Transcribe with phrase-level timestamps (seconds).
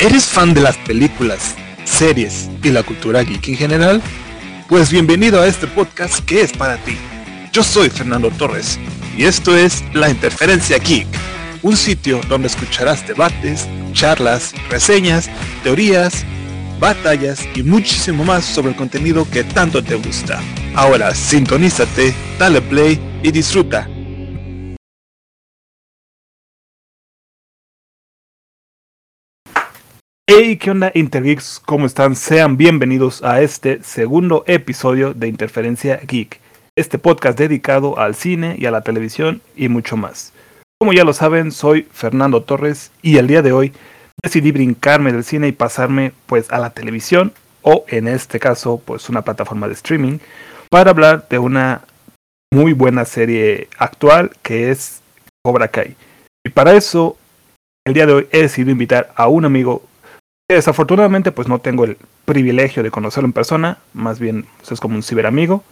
[0.00, 4.02] ¿Eres fan de las películas, series y la cultura geek en general?
[4.68, 6.96] Pues bienvenido a este podcast que es para ti.
[7.52, 8.80] Yo soy Fernando Torres
[9.16, 11.06] y esto es La Interferencia Geek,
[11.62, 15.30] un sitio donde escucharás debates, charlas, reseñas,
[15.62, 16.24] teorías,
[16.80, 20.40] batallas y muchísimo más sobre el contenido que tanto te gusta.
[20.74, 23.88] Ahora sintonízate, dale play y disfruta.
[30.30, 31.58] Hey, ¿qué onda Intergeeks?
[31.64, 32.14] ¿Cómo están?
[32.14, 36.38] Sean bienvenidos a este segundo episodio de Interferencia Geek,
[36.76, 40.34] este podcast dedicado al cine y a la televisión y mucho más.
[40.78, 43.72] Como ya lo saben, soy Fernando Torres y el día de hoy
[44.22, 49.08] decidí brincarme del cine y pasarme pues a la televisión o en este caso pues
[49.08, 50.18] una plataforma de streaming
[50.68, 51.86] para hablar de una
[52.52, 55.00] muy buena serie actual que es
[55.42, 55.96] Cobra Kai.
[56.44, 57.16] Y para eso
[57.86, 59.88] el día de hoy he decidido invitar a un amigo
[60.50, 64.96] Desafortunadamente, pues no tengo el privilegio de conocerlo en persona, más bien pues, es como
[64.96, 65.62] un ciberamigo,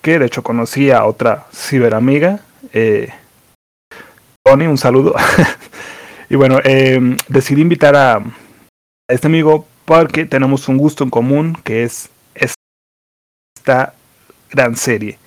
[0.00, 2.40] que de hecho conocí a otra ciberamiga,
[2.72, 3.10] eh,
[4.42, 5.14] Tony, un saludo.
[6.30, 8.22] y bueno, eh, decidí invitar a,
[9.08, 13.92] este amigo porque tenemos un gusto en común, que es esta
[14.50, 15.18] gran serie.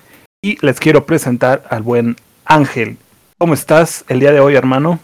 [0.42, 2.96] Y les quiero presentar al buen Ángel.
[3.38, 4.98] ¿Cómo estás el día de hoy, hermano?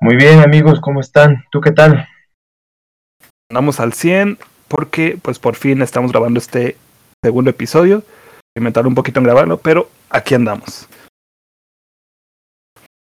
[0.00, 1.44] Muy bien, amigos, ¿cómo están?
[1.50, 2.08] ¿Tú qué tal?
[3.52, 6.78] Andamos al 100 porque pues por fin estamos grabando este
[7.22, 8.02] segundo episodio.
[8.58, 10.88] Me tardé un poquito en grabarlo, pero aquí andamos.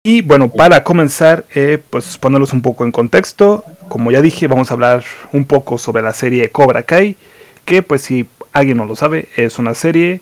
[0.03, 3.63] Y bueno, para comenzar, eh, pues ponerlos un poco en contexto.
[3.87, 7.15] Como ya dije, vamos a hablar un poco sobre la serie Cobra Kai,
[7.63, 10.21] que pues si alguien no lo sabe, es una serie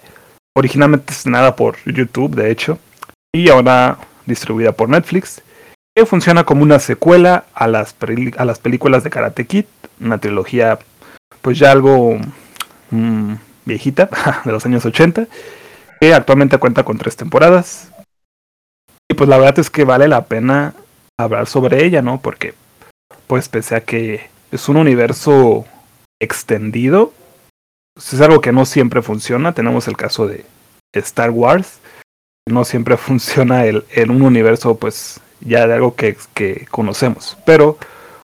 [0.56, 2.78] originalmente estrenada por YouTube, de hecho,
[3.34, 5.42] y ahora distribuida por Netflix,
[5.96, 7.96] que funciona como una secuela a las,
[8.38, 9.66] a las películas de Karate Kid
[10.00, 10.80] una trilogía
[11.42, 12.17] pues ya algo
[12.92, 13.33] mm,
[13.65, 14.10] viejita,
[14.45, 15.27] de los años 80,
[15.99, 17.92] que actualmente cuenta con tres temporadas.
[19.09, 20.73] Y pues la verdad es que vale la pena
[21.17, 22.21] hablar sobre ella, ¿no?
[22.21, 22.54] Porque
[23.27, 25.65] pues pese a que es un universo
[26.21, 27.14] extendido,
[27.95, 29.54] pues, es algo que no siempre funciona.
[29.54, 30.45] Tenemos el caso de
[30.93, 31.80] Star Wars,
[32.48, 37.38] no siempre funciona el, en un universo pues ya de algo que, que conocemos.
[37.45, 37.77] Pero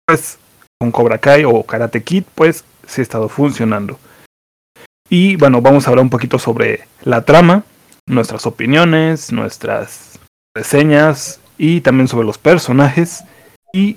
[0.05, 0.37] pues
[0.83, 3.97] con Cobra Kai o Karate Kid, pues sí ha estado funcionando.
[5.09, 7.63] Y bueno, vamos a hablar un poquito sobre la trama,
[8.05, 10.19] nuestras opiniones, nuestras
[10.53, 13.23] reseñas y también sobre los personajes
[13.71, 13.95] y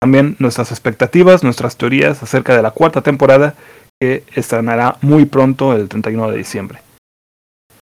[0.00, 3.54] también nuestras expectativas, nuestras teorías acerca de la cuarta temporada
[3.98, 6.82] que estrenará muy pronto el 31 de diciembre.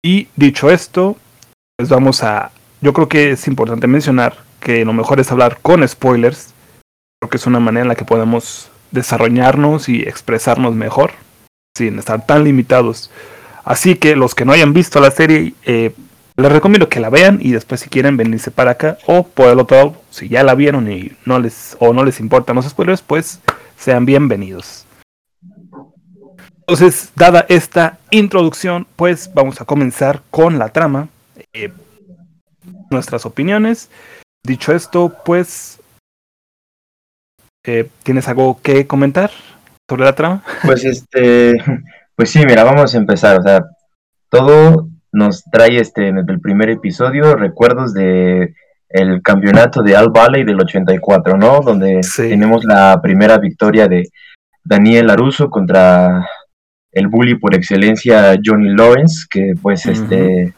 [0.02, 1.18] Y dicho esto,
[1.76, 2.50] pues vamos a...
[2.80, 6.54] Yo creo que es importante mencionar que lo mejor es hablar con spoilers
[7.30, 11.12] que es una manera en la que podemos desarrollarnos y expresarnos mejor
[11.76, 13.10] sin estar tan limitados.
[13.64, 15.92] Así que los que no hayan visto la serie, eh,
[16.36, 19.58] les recomiendo que la vean y después si quieren venirse para acá o por el
[19.58, 23.00] otro lado, si ya la vieron y no les o no les importan los spoilers,
[23.00, 23.40] pues
[23.78, 24.84] sean bienvenidos.
[26.68, 31.08] Entonces, dada esta introducción, pues vamos a comenzar con la trama,
[31.52, 31.72] eh,
[32.90, 33.88] nuestras opiniones.
[34.42, 35.80] Dicho esto, pues
[37.66, 39.30] eh, ¿Tienes algo que comentar
[39.88, 40.42] sobre la trama?
[40.64, 41.54] Pues este,
[42.16, 43.38] pues sí, mira, vamos a empezar.
[43.38, 43.60] O sea,
[44.30, 48.54] todo nos trae este desde el primer episodio recuerdos de
[48.88, 51.60] el campeonato de Al Valley del 84, ¿no?
[51.60, 54.08] Donde tenemos la primera victoria de
[54.64, 56.26] Daniel Aruso contra
[56.92, 60.54] el bully por excelencia Johnny Lawrence, que pues este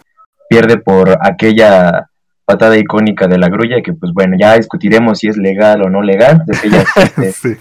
[0.49, 2.08] pierde por aquella
[2.48, 6.00] patada icónica de la grulla, que pues bueno, ya discutiremos si es legal o no
[6.00, 7.59] legal, de que ya existe,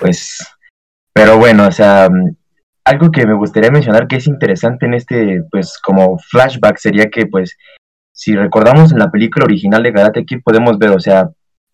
[0.00, 0.38] pues,
[1.12, 2.08] pero bueno, o sea,
[2.86, 7.26] algo que me gustaría mencionar que es interesante en este, pues, como flashback sería que,
[7.26, 7.58] pues,
[8.14, 11.28] si recordamos en la película original de Karate Kid, podemos ver, o sea,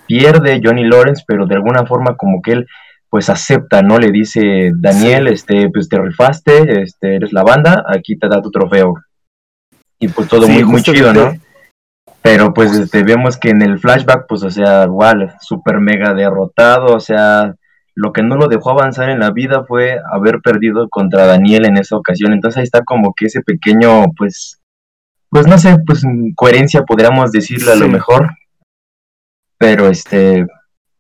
[0.07, 2.67] pierde Johnny Lawrence, pero de alguna forma como que él,
[3.09, 4.01] pues, acepta, ¿no?
[4.01, 8.51] Le dice, Daniel, este, pues, te rifaste, este, eres la banda, aquí te da tu
[8.51, 8.95] trofeo.
[10.01, 11.35] Y pues todo muy, muy chido, ¿no?
[12.23, 16.95] Pero pues este, vemos que en el flashback, pues, o sea, igual, súper mega derrotado,
[16.95, 17.55] o sea,
[17.95, 21.79] lo que no lo dejó avanzar en la vida fue haber perdido contra Daniel en
[21.79, 22.33] esa ocasión.
[22.33, 24.61] Entonces ahí está como que ese pequeño, pues,
[25.31, 26.03] pues no sé, pues
[26.37, 28.31] coherencia podríamos decirle a lo mejor.
[29.59, 30.47] Pero este,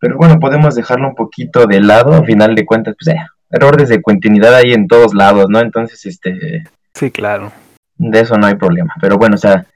[0.00, 3.88] pero bueno, podemos dejarlo un poquito de lado, a final de cuentas, pues eh, errores
[3.88, 5.61] de continuidad ahí en todos lados, ¿no?
[5.61, 6.64] Entonces, este...
[6.94, 7.53] Sí, claro.
[7.97, 8.94] De eso no hay problema.
[9.00, 9.67] Pero bueno, o sea,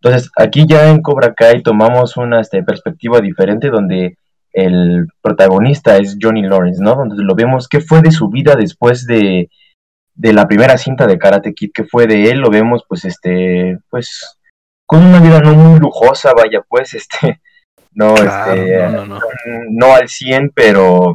[0.00, 4.16] Entonces, aquí ya en Cobra Kai tomamos una este, perspectiva diferente donde
[4.52, 6.94] el protagonista es Johnny Lawrence, ¿no?
[6.94, 9.50] Donde lo vemos qué fue de su vida después de,
[10.14, 13.78] de la primera cinta de Karate Kid, que fue de él, lo vemos pues este,
[13.90, 14.38] pues
[14.86, 17.40] con una vida no muy lujosa, vaya, pues este,
[17.92, 19.20] no, este, no, no,
[19.70, 21.14] no, al 100, pero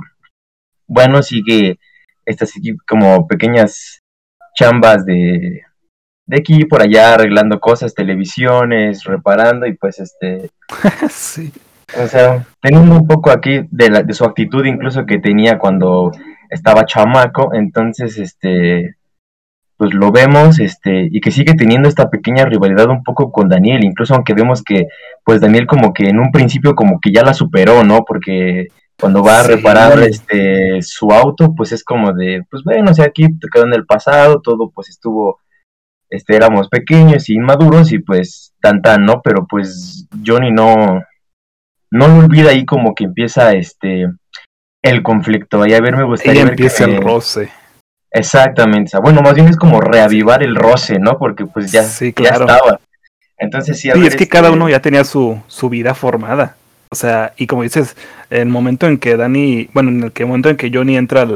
[0.88, 1.79] bueno, sigue
[2.25, 2.53] estas
[2.88, 4.01] como pequeñas
[4.56, 5.63] chambas de,
[6.25, 10.49] de aquí y por allá arreglando cosas, televisiones, reparando y pues este...
[11.09, 11.51] sí.
[12.01, 16.11] O sea, teniendo un poco aquí de, la, de su actitud incluso que tenía cuando
[16.49, 18.95] estaba chamaco, entonces este
[19.77, 23.83] pues lo vemos este y que sigue teniendo esta pequeña rivalidad un poco con Daniel,
[23.83, 24.87] incluso aunque vemos que
[25.25, 28.05] pues Daniel como que en un principio como que ya la superó, ¿no?
[28.05, 28.67] Porque
[28.99, 33.05] cuando va a reparar este su auto, pues es como de pues bueno, o sea,
[33.05, 35.39] aquí te quedó en el pasado, todo pues estuvo
[36.13, 39.21] este, éramos pequeños y inmaduros y pues tan tan, ¿no?
[39.24, 41.04] Pero pues Johnny no,
[41.89, 44.07] no lo olvida ahí como que empieza este
[44.83, 45.63] el conflicto.
[45.63, 47.50] Ahí a ver, me gustaría empieza el roce.
[48.12, 48.95] Exactamente.
[49.00, 51.18] Bueno, más bien es como reavivar el roce, ¿no?
[51.18, 52.80] Porque pues ya, ya estaba.
[53.39, 56.56] Entonces sí, es que cada este uno ya tenía su, su vida formada.
[56.92, 57.98] O sea, y como dices,
[58.30, 61.27] el momento en que Dani, bueno, en el que momento en que Johnny entra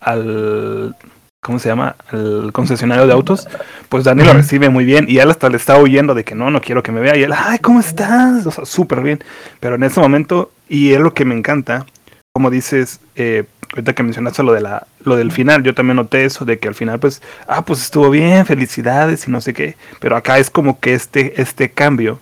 [0.00, 0.94] al
[1.42, 1.96] ¿cómo se llama?
[2.12, 3.48] El concesionario de autos,
[3.88, 6.50] pues Dani lo recibe muy bien y él hasta le está huyendo de que no,
[6.50, 8.46] no quiero que me vea y él, ay, ¿cómo estás?
[8.46, 9.22] O sea, súper bien.
[9.58, 11.86] Pero en ese momento, y es lo que me encanta,
[12.32, 16.24] como dices, eh, ahorita que mencionaste lo, de la, lo del final, yo también noté
[16.24, 19.76] eso, de que al final, pues, ah, pues estuvo bien, felicidades y no sé qué,
[19.98, 22.20] pero acá es como que este, este cambio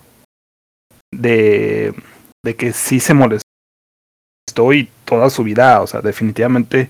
[1.11, 1.93] de,
[2.43, 3.43] de que sí se molestó
[4.73, 6.89] y toda su vida, o sea, definitivamente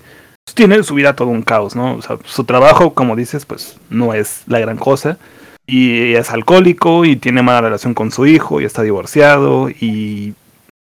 [0.54, 1.94] tiene su vida todo un caos, ¿no?
[1.94, 5.18] O sea, su trabajo, como dices, pues no es la gran cosa.
[5.66, 10.34] Y es alcohólico y tiene mala relación con su hijo y está divorciado y,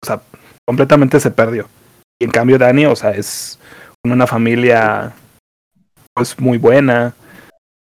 [0.04, 0.22] o sea,
[0.68, 1.70] completamente se perdió.
[2.20, 3.60] Y en cambio Dani, o sea, es
[4.04, 5.14] una familia
[6.14, 7.16] pues muy buena,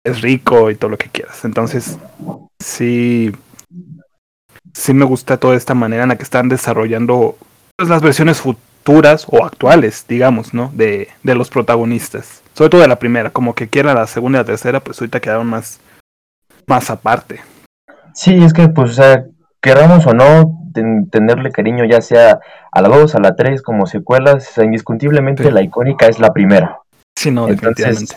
[0.04, 1.44] es rico y todo lo que quieras.
[1.44, 1.98] Entonces,
[2.60, 3.32] sí,
[4.72, 7.36] sí me gusta toda esta manera en la que están desarrollando
[7.76, 10.70] pues, las versiones futuras o actuales, digamos, ¿no?
[10.74, 12.42] De, de los protagonistas.
[12.54, 15.20] Sobre todo de la primera, como que quiera la segunda y la tercera, pues ahorita
[15.20, 15.80] quedaron más,
[16.66, 17.40] más aparte.
[18.14, 19.24] Sí, es que, pues, o sea,
[19.60, 20.58] queramos o no
[21.10, 22.40] tenerle cariño, ya sea
[22.70, 26.78] a la 2, a la 3, como secuelas, indiscutiblemente la icónica es la primera.
[27.16, 28.14] Sí, no, definitivamente.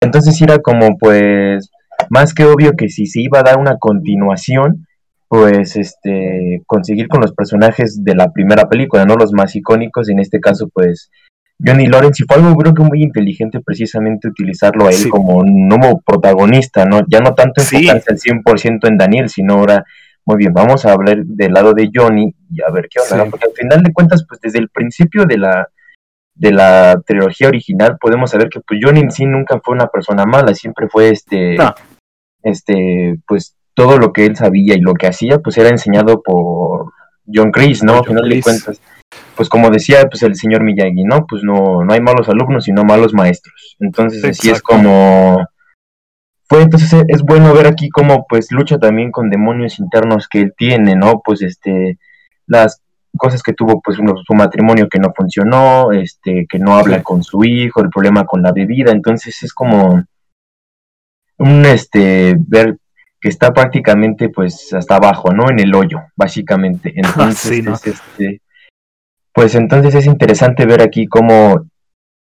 [0.00, 1.70] Entonces era como, pues,
[2.10, 4.85] más que obvio que si se iba a dar una continuación,
[5.28, 10.20] pues este conseguir con los personajes de la primera película, no los más icónicos, en
[10.20, 11.10] este caso pues
[11.64, 16.00] Johnny Lawrence y fue algo creo que muy inteligente precisamente utilizarlo a él como nuevo
[16.04, 17.00] protagonista, ¿no?
[17.08, 19.84] Ya no tanto enfocarse al 100% en Daniel, sino ahora
[20.24, 23.46] muy bien, vamos a hablar del lado de Johnny y a ver qué onda, porque
[23.46, 25.68] al final de cuentas pues desde el principio de la
[26.34, 30.24] de la trilogía original podemos saber que pues Johnny en sí nunca fue una persona
[30.26, 31.56] mala, siempre fue este
[32.42, 36.94] este pues todo lo que él sabía y lo que hacía, pues era enseñado por
[37.32, 37.98] John Chris, ¿no?
[37.98, 38.80] Al final de cuentas,
[39.36, 41.26] pues como decía pues el señor Miyagi, ¿no?
[41.26, 43.76] Pues no, no hay malos alumnos, sino malos maestros.
[43.78, 45.46] Entonces así es como
[46.48, 50.54] fue entonces es bueno ver aquí cómo pues lucha también con demonios internos que él
[50.56, 51.20] tiene, ¿no?
[51.22, 51.98] Pues este
[52.46, 52.80] las
[53.18, 57.44] cosas que tuvo pues su matrimonio que no funcionó, este que no habla con su
[57.44, 60.02] hijo, el problema con la bebida, entonces es como
[61.38, 62.78] un este ver
[63.26, 65.50] que está prácticamente pues hasta abajo, ¿no?
[65.50, 66.92] En el hoyo, básicamente.
[66.94, 68.40] Entonces, este,
[69.32, 71.66] pues entonces es interesante ver aquí cómo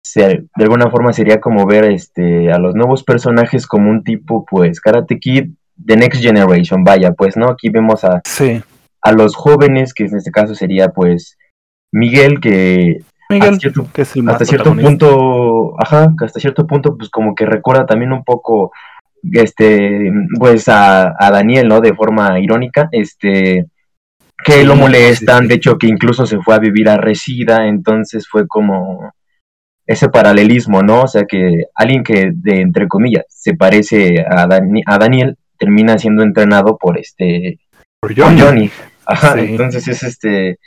[0.05, 4.46] se, de alguna forma sería como ver este a los nuevos personajes como un tipo
[4.46, 5.50] pues Karate Kid
[5.84, 7.48] The Next Generation, vaya, pues, ¿no?
[7.48, 8.22] Aquí vemos a,
[9.01, 11.36] a los jóvenes, que en este caso sería pues
[11.91, 17.34] Miguel, que Miguel, cierto, que es hasta cierto punto, ajá, hasta cierto punto pues como
[17.34, 18.72] que recuerda también un poco
[19.32, 21.82] este, pues a, Daniel, ¿no?
[21.82, 23.66] De forma irónica, este,
[24.44, 28.48] que lo molestan, de hecho que incluso se fue a vivir a Resida, entonces fue
[28.48, 29.12] como
[29.86, 31.04] ese paralelismo, ¿no?
[31.04, 36.24] O sea que alguien que de entre comillas se parece a, a Daniel termina siendo
[36.24, 37.60] entrenado por este
[38.00, 38.70] por Johnny.
[39.06, 40.58] Ajá, entonces es este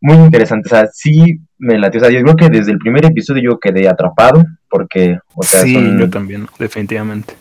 [0.00, 3.06] muy interesante, o sea, sí me latió, o sea, yo creo que desde el primer
[3.06, 7.34] episodio yo quedé atrapado porque, o sea, sí, yo también, definitivamente.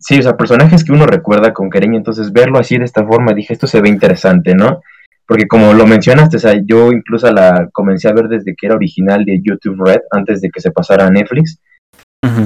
[0.00, 3.34] Sí, o sea, personajes que uno recuerda con cariño, entonces verlo así de esta forma,
[3.34, 4.80] dije, esto se ve interesante, ¿no?
[5.26, 8.76] Porque como lo mencionaste, o sea, yo incluso la comencé a ver desde que era
[8.76, 11.60] original de YouTube Red, antes de que se pasara a Netflix.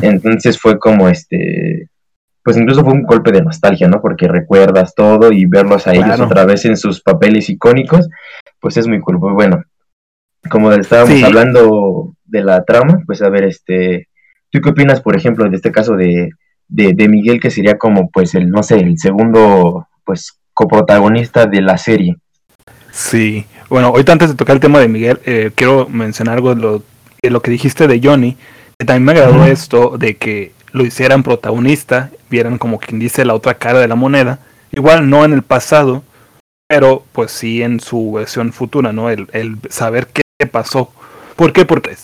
[0.02, 1.88] Entonces fue como este,
[2.42, 4.00] pues incluso fue un golpe de nostalgia, ¿no?
[4.02, 8.08] Porque recuerdas todo y verlos a ellos otra vez en sus papeles icónicos,
[8.60, 9.18] pues es muy cool.
[9.18, 9.62] Pues bueno,
[10.50, 14.08] como estábamos hablando de la trama, pues a ver, este,
[14.50, 16.30] ¿tú qué opinas, por ejemplo, de este caso de,
[16.68, 21.78] de, Miguel, que sería como, pues, el, no sé, el segundo, pues, coprotagonista de la
[21.78, 22.16] serie?
[22.90, 26.60] Sí, bueno, ahorita antes de tocar el tema de Miguel, eh, quiero mencionar algo de
[26.60, 26.82] lo,
[27.22, 28.36] de lo, que dijiste de Johnny,
[28.78, 33.34] que también me agradó esto de que lo hicieran protagonista, vieran como quien dice la
[33.34, 34.40] otra cara de la moneda,
[34.72, 36.02] igual no en el pasado,
[36.68, 39.10] pero pues sí en su versión futura, ¿no?
[39.10, 40.90] El, el saber qué pasó.
[41.36, 41.64] ¿Por qué?
[41.64, 41.96] Porque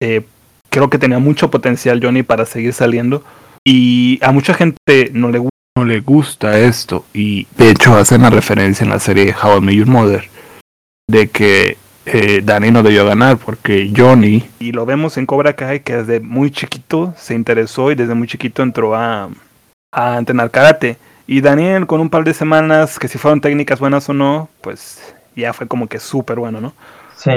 [0.00, 0.22] eh,
[0.70, 3.22] creo que tenía mucho potencial Johnny para seguir saliendo
[3.70, 5.38] y a mucha gente no le,
[5.76, 7.04] no le gusta esto.
[7.14, 10.24] Y de hecho hacen la referencia en la serie How I Met Your Mother
[11.08, 15.80] de que eh, Danny no debió ganar porque Johnny y lo vemos en Cobra Kai
[15.80, 19.28] que desde muy chiquito se interesó y desde muy chiquito entró a,
[19.92, 20.96] a entrenar karate.
[21.28, 25.14] Y Daniel con un par de semanas que si fueron técnicas buenas o no pues
[25.36, 26.72] ya fue como que súper bueno no
[27.16, 27.30] sí.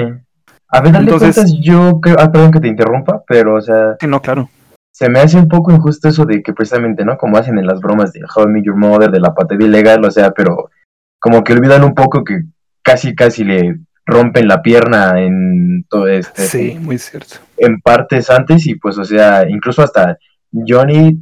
[0.66, 3.96] A ver, Entonces, yo creo, ah, perdón que te interrumpa, pero, o sea...
[4.00, 4.48] Sí, no, claro.
[4.94, 7.18] Se me hace un poco injusto eso de que precisamente, ¿no?
[7.18, 10.04] Como hacen en las bromas de How I Met Your Mother, de la patada ilegal,
[10.04, 10.70] o sea, pero
[11.18, 12.42] como que olvidan un poco que
[12.80, 16.42] casi, casi le rompen la pierna en todo este...
[16.42, 17.36] Sí, muy cierto.
[17.56, 20.16] En partes antes y pues, o sea, incluso hasta
[20.52, 21.18] Johnny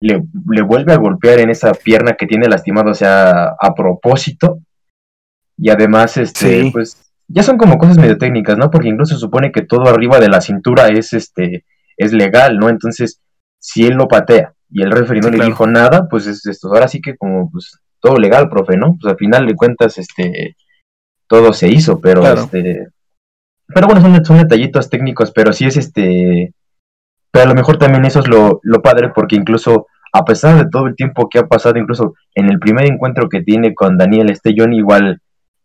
[0.00, 4.58] le, le vuelve a golpear en esa pierna que tiene lastimado, o sea, a propósito.
[5.56, 8.70] Y además, este, pues ya son como cosas medio técnicas, ¿no?
[8.70, 11.64] Porque incluso se supone que todo arriba de la cintura es este
[11.98, 12.70] es legal, ¿no?
[12.70, 13.20] Entonces,
[13.58, 16.68] si él lo patea y el referee no le dijo nada, pues es esto.
[16.68, 18.96] Ahora sí que como pues todo legal, profe, ¿no?
[19.00, 20.56] Pues al final de cuentas este
[21.26, 22.88] todo se hizo, pero este
[23.66, 26.54] pero bueno, son, son detallitos técnicos, pero sí es este
[27.30, 30.70] pero a lo mejor también eso es lo, lo padre porque incluso a pesar de
[30.70, 34.30] todo el tiempo que ha pasado, incluso en el primer encuentro que tiene con Daniel
[34.30, 35.20] este igual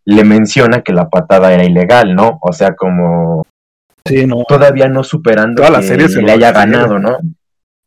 [0.05, 2.39] le menciona que la patada era ilegal, ¿no?
[2.41, 3.45] O sea, como
[4.47, 7.17] todavía no superando Toda que le haya ganado, ¿no?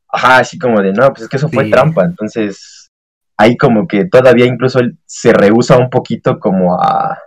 [0.09, 2.91] Ajá, así como de, no, pues es que eso fue trampa, entonces
[3.37, 7.19] ahí como que todavía incluso él se rehúsa un poquito como a,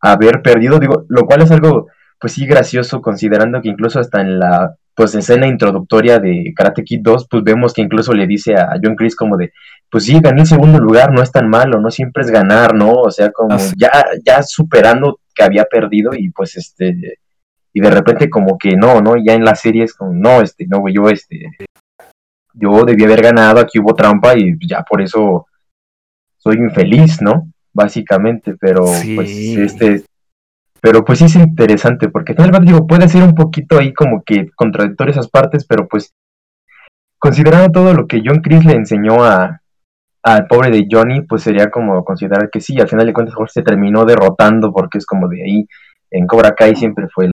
[0.00, 1.86] a haber perdido, digo, lo cual es algo,
[2.18, 7.00] pues sí, gracioso, considerando que incluso hasta en la pues escena introductoria de Karate Kid
[7.02, 9.52] 2, pues vemos que incluso le dice a John Chris como de,
[9.90, 12.92] pues sí, gané en segundo lugar, no es tan malo, no siempre es ganar, ¿no?
[12.92, 13.90] O sea, como ya,
[14.24, 17.20] ya superando que había perdido y pues este,
[17.72, 19.14] y de repente como que no, ¿no?
[19.16, 21.50] Ya en la serie es como, no, este, no, güey, yo este,
[22.54, 25.46] yo debí haber ganado, aquí hubo trampa y ya por eso
[26.38, 27.48] soy infeliz, ¿no?
[27.72, 30.04] Básicamente, pero pues este,
[30.80, 34.50] pero pues sí es interesante, porque tal digo, puede ser un poquito ahí como que
[34.54, 36.12] contradictorio esas partes, pero pues
[37.18, 39.60] considerando todo lo que John Chris le enseñó a
[40.24, 43.62] al pobre de Johnny, pues sería como considerar que sí, al final de cuentas se
[43.62, 45.66] terminó derrotando, porque es como de ahí,
[46.10, 47.30] en Cobra Kai siempre fue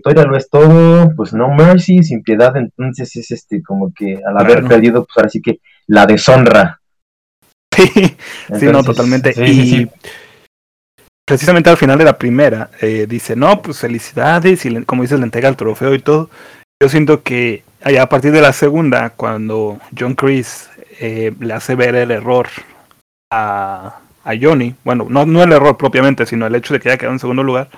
[0.00, 4.38] victoria lo es todo, pues no mercy, sin piedad, entonces es este como que al
[4.38, 6.80] haber perdido, pues ahora sí que la deshonra.
[7.74, 8.16] Sí,
[8.58, 9.32] sí, no, totalmente.
[9.46, 9.88] y
[11.26, 15.24] precisamente al final de la primera, eh, dice, no, pues felicidades, y como dices, le
[15.24, 16.30] entrega el trofeo y todo.
[16.82, 21.74] Yo siento que allá a partir de la segunda, cuando John Chris eh, le hace
[21.74, 22.48] ver el error
[23.30, 26.98] a, a Johnny, bueno, no, no el error propiamente, sino el hecho de que haya
[26.98, 27.68] quedado en segundo lugar,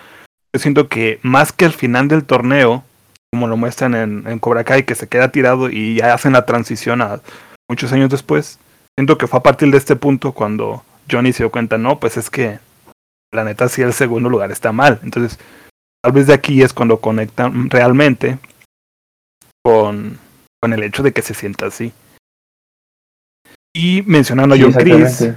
[0.54, 2.84] yo siento que más que al final del torneo,
[3.32, 6.44] como lo muestran en, en Cobra Kai, que se queda tirado y ya hacen la
[6.44, 7.20] transición a
[7.68, 8.58] muchos años después,
[8.98, 12.16] siento que fue a partir de este punto cuando Johnny se dio cuenta, no, pues
[12.16, 12.58] es que
[13.32, 15.00] la neta si el segundo lugar está mal.
[15.02, 15.38] Entonces,
[16.02, 18.38] tal vez de aquí es cuando conectan realmente
[19.64, 20.18] con,
[20.60, 21.92] con el hecho de que se sienta así.
[23.74, 25.30] Y mencionando a John Chris,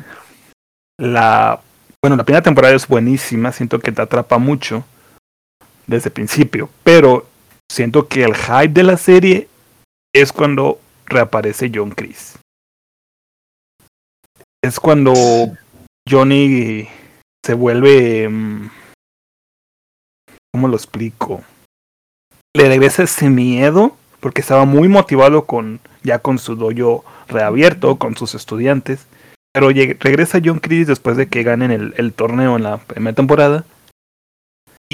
[1.00, 1.62] la,
[2.02, 4.84] bueno, la primera temporada es buenísima, siento que te atrapa mucho
[5.88, 7.28] desde el principio, pero
[7.72, 9.48] siento que el hype de la serie
[10.14, 12.38] es cuando reaparece John Chris.
[14.64, 15.14] Es cuando
[16.10, 16.88] Johnny
[17.46, 18.28] se vuelve...
[18.30, 18.70] Mm,
[20.54, 21.44] ¿Cómo lo explico?
[22.56, 28.16] Le regresa ese miedo porque estaba muy motivado con ya con su dojo reabierto, con
[28.16, 29.06] sus estudiantes.
[29.54, 33.66] Pero regresa John Chris después de que ganen el, el, torneo en la primera temporada.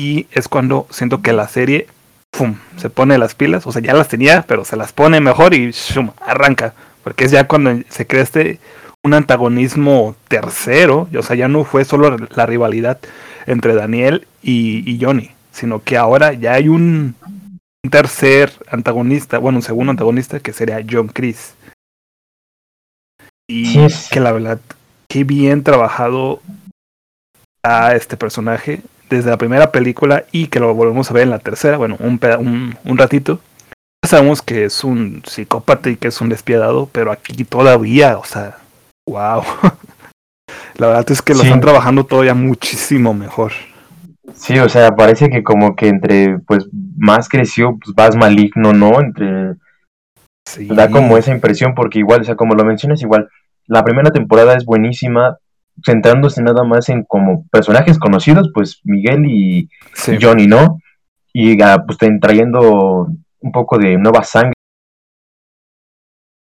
[0.02, 1.86] Y es cuando siento que la serie
[2.32, 2.56] ¡pum!
[2.78, 3.68] se pone las pilas.
[3.68, 6.10] O sea, ya las tenía, pero se las pone mejor y ¡shum!
[6.26, 6.74] arranca.
[7.04, 8.60] Porque es ya cuando se crea este
[9.04, 12.98] un antagonismo tercero, o sea, ya no fue solo la rivalidad
[13.46, 17.16] entre Daniel y, Johnny, sino que ahora ya hay un,
[17.90, 21.54] tercer antagonista, bueno, un segundo antagonista que sería John Chris.
[23.48, 24.60] Y que la verdad,
[25.08, 26.42] qué bien trabajado
[27.64, 28.82] a este personaje
[29.16, 32.20] desde la primera película y que lo volvemos a ver en la tercera, bueno, un,
[32.40, 33.40] un, un ratito.
[34.06, 38.58] Sabemos que es un psicópata y que es un despiadado, pero aquí todavía, o sea,
[39.08, 39.44] wow.
[40.78, 43.52] la verdad es que lo están trabajando todavía muchísimo mejor.
[44.34, 49.00] Sí, o sea, parece que como que entre, pues, más creció, pues, más maligno, ¿no?
[49.00, 49.56] Entre...
[50.48, 50.68] Sí.
[50.68, 53.30] Da como esa impresión, porque igual, o sea, como lo mencionas, igual,
[53.68, 55.38] la primera temporada es buenísima,
[55.86, 59.70] centrándose nada más en como personajes conocidos, pues Miguel y,
[60.22, 60.80] Johnny, ¿no?
[61.34, 63.08] Y ah, pues trayendo
[63.40, 64.54] un poco de nueva sangre.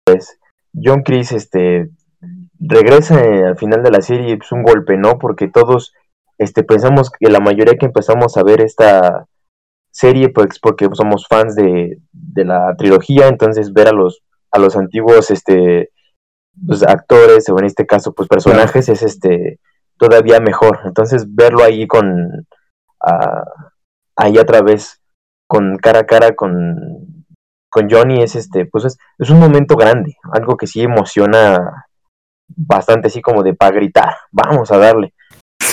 [0.06, 0.40] Pues
[0.74, 1.90] John Chris este
[2.60, 5.20] regresa al final de la serie, es pues, un golpe, ¿no?
[5.20, 5.94] Porque todos
[6.38, 9.26] este pensamos que la mayoría que empezamos a ver esta
[9.92, 14.76] serie pues porque somos fans de, de la trilogía, entonces ver a los a los
[14.76, 15.92] antiguos este
[16.66, 19.60] pues, actores o en este caso pues personajes es este
[19.98, 20.82] todavía mejor.
[20.86, 22.48] Entonces verlo ahí con
[24.16, 25.02] ahí otra vez
[25.48, 27.26] con cara a cara con,
[27.70, 31.86] con Johnny es este pues es, es, un momento grande, algo que sí emociona
[32.48, 35.14] bastante así como de para gritar, vamos a darle.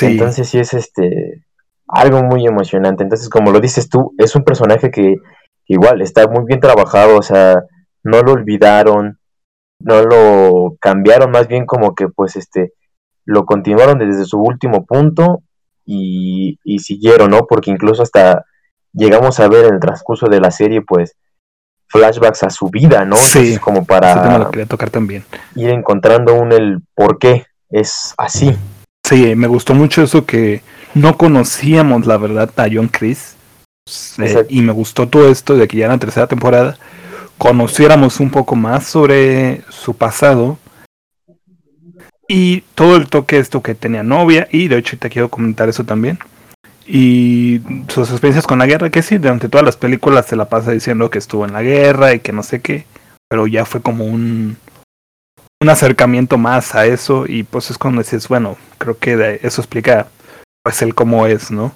[0.01, 1.45] Entonces sí es este
[1.89, 3.03] algo muy emocionante.
[3.03, 5.17] Entonces como lo dices tú, es un personaje que
[5.67, 7.63] igual está muy bien trabajado, o sea,
[8.03, 9.19] no lo olvidaron,
[9.79, 12.73] no lo cambiaron, más bien como que pues este
[13.25, 15.43] lo continuaron desde su último punto
[15.87, 17.47] y, siguieron, ¿no?
[17.47, 18.45] Porque incluso hasta
[18.93, 21.17] llegamos a ver en el transcurso de la serie pues
[21.89, 23.17] flashbacks a su vida, ¿no?
[23.17, 25.25] Sí, como para lo quería tocar también.
[25.55, 28.57] ir encontrando un el por qué es así.
[29.07, 30.63] Sí, me gustó mucho eso que
[30.95, 33.37] no conocíamos la verdad a John Chris.
[34.19, 36.79] Eh, y me gustó todo esto de que ya en la tercera temporada
[37.39, 40.59] conociéramos un poco más sobre su pasado
[42.29, 45.85] y todo el toque esto que tenía novia y de hecho te quiero comentar eso
[45.85, 46.19] también
[46.87, 50.71] y sus experiencias con la guerra que sí durante todas las películas se la pasa
[50.71, 52.87] diciendo que estuvo en la guerra y que no sé qué
[53.29, 54.57] pero ya fue como un
[55.61, 60.09] un acercamiento más a eso y pues es cuando dices bueno creo que eso explica
[60.63, 61.73] pues el cómo es no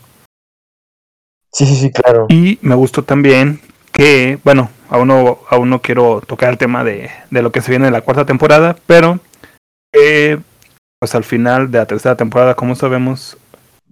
[1.52, 2.26] sí sí sí claro.
[2.28, 3.60] Y me gustó también
[3.92, 7.70] que bueno aún no, aún no quiero tocar el tema de, de lo que se
[7.70, 9.20] viene en la cuarta temporada, pero
[9.92, 10.38] eh,
[11.00, 13.36] pues al final de la tercera temporada, como sabemos,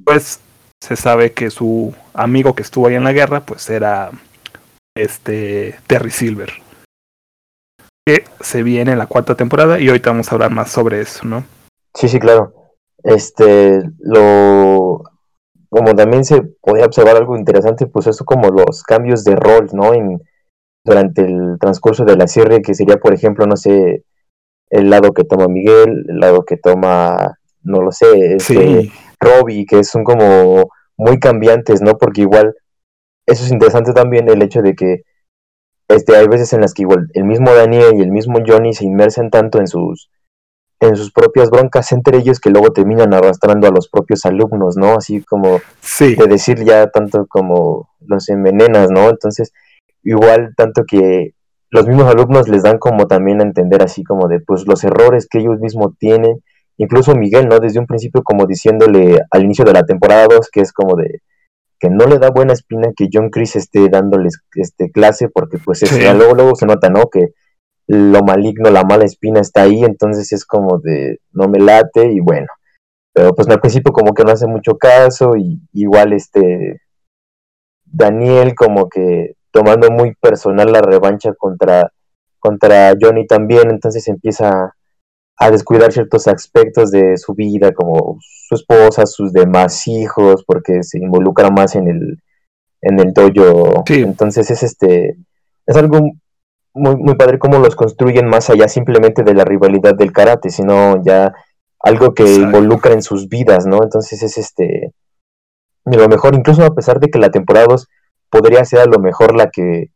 [0.05, 0.41] pues
[0.83, 4.11] se sabe que su amigo que estuvo ahí en la guerra, pues era
[4.97, 6.51] este Terry Silver.
[8.07, 11.27] Que se viene en la cuarta temporada y ahorita vamos a hablar más sobre eso,
[11.27, 11.45] ¿no?
[11.95, 12.55] Sí, sí, claro.
[13.03, 15.03] Este, lo,
[15.69, 19.95] como también se podía observar algo interesante, pues eso como los cambios de rol, ¿no?
[19.95, 20.21] En,
[20.87, 24.05] durante el transcurso de la serie, que sería, por ejemplo, no sé,
[24.71, 29.85] el lado que toma Miguel, el lado que toma, no lo sé, este, Robbie, que
[29.85, 31.99] son como muy cambiantes, ¿no?
[31.99, 32.55] Porque igual,
[33.27, 35.03] eso es interesante también el hecho de que
[35.89, 38.85] este, hay veces en las que igual el mismo Daniel y el mismo Johnny se
[38.85, 40.11] inmersen tanto en sus
[40.79, 44.95] en sus propias broncas entre ellos que luego terminan arrastrando a los propios alumnos, ¿no?
[44.95, 45.61] Así como
[45.99, 49.09] de decir ya tanto como los envenenas, ¿no?
[49.09, 49.53] Entonces,
[50.07, 51.33] igual tanto que
[51.71, 55.27] los mismos alumnos les dan como también a entender así como de pues los errores
[55.29, 56.43] que ellos mismos tienen,
[56.77, 57.59] incluso Miguel, ¿no?
[57.59, 61.23] Desde un principio como diciéndole al inicio de la temporada 2 que es como de
[61.79, 65.83] que no le da buena espina que John Chris esté dándoles este clase porque pues
[66.17, 67.11] luego luego se nota, ¿no?
[67.11, 67.33] Que
[67.89, 72.21] lo maligno, la mala espina está ahí, entonces es como de no me late y
[72.21, 72.49] bueno,
[73.13, 76.81] pero pues al principio como que no hace mucho caso y igual este
[77.85, 81.91] Daniel como que tomando muy personal la revancha contra,
[82.39, 84.75] contra Johnny también, entonces empieza
[85.39, 90.99] a descuidar ciertos aspectos de su vida, como su esposa, sus demás hijos, porque se
[90.99, 92.23] involucra más en el,
[92.83, 93.85] en el dojo.
[93.89, 95.17] Entonces es este,
[95.65, 96.01] es algo
[96.75, 101.03] muy, muy padre cómo los construyen más allá simplemente de la rivalidad del karate, sino
[101.03, 101.33] ya
[101.81, 103.83] algo que involucra en sus vidas, ¿no?
[103.83, 104.93] Entonces es este,
[105.87, 107.89] lo mejor, incluso a pesar de que la temporada 2
[108.31, 109.91] podría ser a lo mejor la que,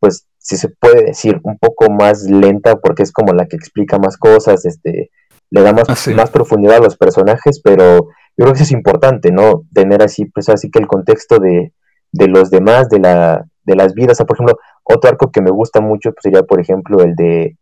[0.00, 3.98] pues, si se puede decir, un poco más lenta, porque es como la que explica
[3.98, 5.10] más cosas, este,
[5.50, 8.72] le da más, ah, más profundidad a los personajes, pero yo creo que eso es
[8.72, 9.62] importante, ¿no?
[9.72, 11.72] Tener así, pues así que el contexto de,
[12.12, 14.18] de los demás, de la, de las vidas.
[14.18, 17.56] por ejemplo, otro arco que me gusta mucho pues, sería, por ejemplo, el de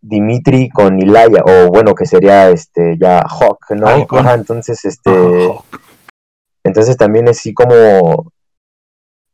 [0.00, 4.06] Dimitri con Ilaya, o bueno, que sería este ya Hawk, ¿no?
[4.34, 5.10] entonces, este.
[6.64, 8.31] Entonces también es así como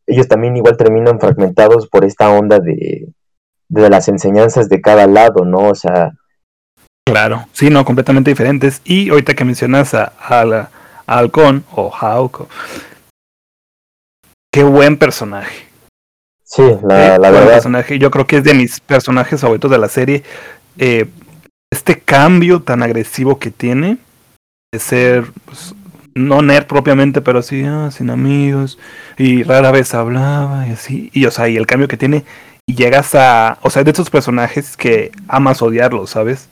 [0.09, 3.09] ellos también igual terminan fragmentados por esta onda de,
[3.68, 5.68] de las enseñanzas de cada lado, ¿no?
[5.68, 6.12] O sea,
[7.09, 8.83] Claro, sí, no, completamente diferentes.
[8.85, 10.68] Y ahorita que mencionas a, a,
[11.07, 12.49] Halcón o Hauko,
[14.53, 15.66] qué buen personaje.
[16.44, 17.53] Sí, la, la verdad.
[17.55, 17.99] Personaje.
[17.99, 20.23] Yo creo que es de mis personajes favoritos de la serie.
[20.77, 21.09] Eh,
[21.73, 23.97] este cambio tan agresivo que tiene
[24.73, 25.75] de ser, pues,
[26.18, 28.78] no nerd propiamente, pero así, ah, sin amigos,
[29.16, 31.11] y rara vez hablaba y así.
[31.12, 32.24] Y, o sea, y el cambio que tiene,
[32.66, 36.48] y llegas a, o sea, de esos personajes que amas odiarlos, ¿sabes?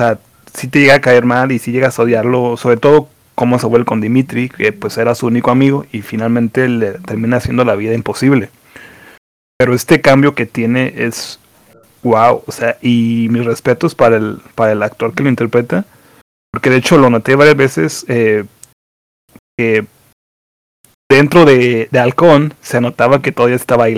[0.00, 0.18] sea,
[0.54, 3.66] si te llega a caer mal y si llegas a odiarlo, sobre todo como se
[3.66, 7.76] vuelve con Dimitri, que pues era su único amigo y finalmente le termina haciendo la
[7.76, 8.50] vida imposible.
[9.58, 11.38] Pero este cambio que tiene es
[12.02, 15.84] wow, o sea, y mis respetos para el, para el actor que lo interpreta,
[16.50, 18.44] porque de hecho lo noté varias veces eh,
[19.60, 19.84] que
[21.10, 23.94] dentro de, de Halcón se notaba que todavía estaba ahí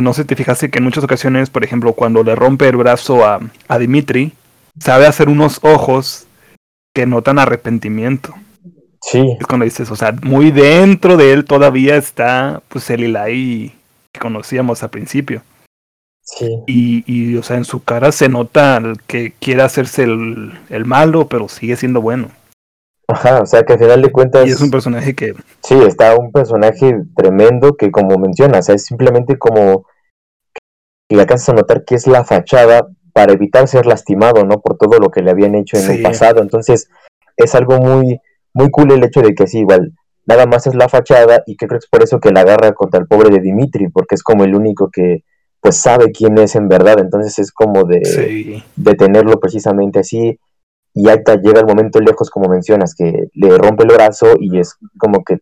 [0.00, 2.76] no sé si te fijaste que en muchas ocasiones, por ejemplo, cuando le rompe el
[2.76, 4.32] brazo a, a Dimitri,
[4.78, 6.26] sabe hacer unos ojos
[6.94, 8.34] que notan arrepentimiento.
[9.02, 9.22] Sí.
[9.38, 13.74] Es cuando dices, o sea, muy dentro de él todavía está pues el Ilai
[14.12, 15.42] que conocíamos al principio.
[16.22, 16.48] Sí.
[16.66, 21.28] Y, y, o sea, en su cara se nota que quiere hacerse el, el malo,
[21.28, 22.30] pero sigue siendo bueno.
[23.08, 24.46] Ajá, o sea que al final de cuentas...
[24.46, 25.34] Y es un personaje que...
[25.62, 29.86] Sí, está un personaje tremendo que como mencionas, es simplemente como
[31.08, 34.60] que le alcanzas a notar que es la fachada para evitar ser lastimado, ¿no?
[34.60, 36.42] Por todo lo que le habían hecho en el pasado.
[36.42, 36.88] Entonces,
[37.36, 38.20] es algo muy,
[38.52, 39.92] muy cool el hecho de que sí, igual,
[40.26, 42.72] nada más es la fachada y que creo que es por eso que la agarra
[42.72, 45.22] contra el pobre de Dimitri, porque es como el único que
[45.60, 50.38] pues sabe quién es en verdad, entonces es como de, de tenerlo precisamente así
[50.96, 54.78] y hasta llega el momento lejos, como mencionas, que le rompe el brazo y es
[54.96, 55.40] como que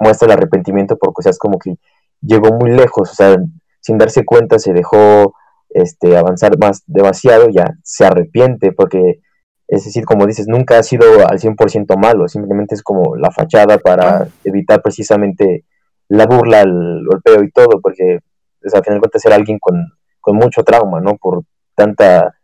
[0.00, 1.76] muestra el arrepentimiento porque, o sea, es como que
[2.20, 3.36] llegó muy lejos, o sea,
[3.80, 5.32] sin darse cuenta se dejó
[5.70, 9.20] este, avanzar más demasiado, ya se arrepiente porque,
[9.68, 13.78] es decir, como dices, nunca ha sido al 100% malo, simplemente es como la fachada
[13.78, 15.66] para evitar precisamente
[16.08, 18.18] la burla, el golpeo y todo, porque
[18.64, 19.86] o sea, al final de cuentas era alguien con,
[20.20, 21.16] con mucho trauma, ¿no?
[21.16, 21.44] Por
[21.76, 22.35] tanta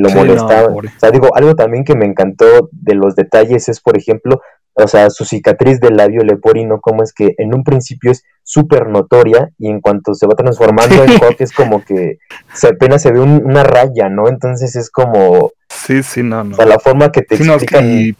[0.00, 0.68] lo molestaba.
[0.68, 4.40] o sea, digo, algo también que me encantó de los detalles es, por ejemplo,
[4.74, 8.88] o sea, su cicatriz del labio leporino, como es que en un principio es súper
[8.88, 12.18] notoria y en cuanto se va transformando en Hawk es como que
[12.54, 14.28] se, apenas se ve una raya, ¿no?
[14.28, 15.52] Entonces es como...
[15.68, 16.54] Sí, sí, no, no.
[16.54, 18.14] O sea, la forma que te explican...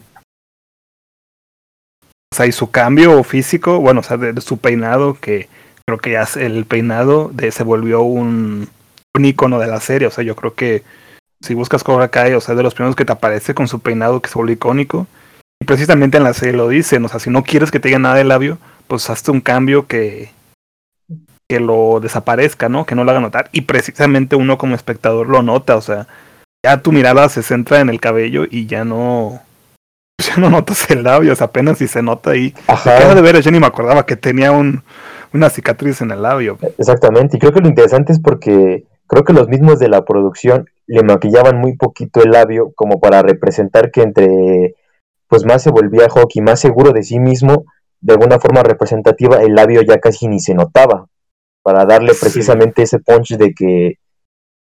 [2.31, 5.47] O sea, y su cambio físico, bueno, o sea, de, su peinado, que
[5.85, 8.69] creo que ya el peinado de, se volvió un,
[9.15, 10.81] un icono de la serie, o sea, yo creo que
[11.43, 14.21] si buscas Cobra Kai, o sea, de los primeros que te aparece con su peinado
[14.21, 15.07] que se vuelve icónico.
[15.61, 17.99] Y precisamente en la serie lo dicen, o sea, si no quieres que te diga
[17.99, 20.31] nada de labio, pues hazte un cambio que,
[21.49, 22.85] que lo desaparezca, ¿no?
[22.85, 23.49] Que no lo haga notar.
[23.51, 26.07] Y precisamente uno como espectador lo nota, o sea,
[26.65, 29.41] ya tu mirada se centra en el cabello y ya no
[30.17, 32.53] ya no notas el labio, o sea, apenas si se nota ahí.
[32.67, 33.13] Ajá.
[33.13, 34.81] de ver, yo ni me acordaba que tenía un,
[35.33, 36.57] una cicatriz en el labio.
[36.77, 40.69] Exactamente, y creo que lo interesante es porque creo que los mismos de la producción
[40.87, 44.75] le maquillaban muy poquito el labio como para representar que entre
[45.27, 47.65] pues más se volvía hockey, más seguro de sí mismo,
[48.01, 51.07] de alguna forma representativa, el labio ya casi ni se notaba,
[51.63, 53.93] para darle precisamente ese punch de que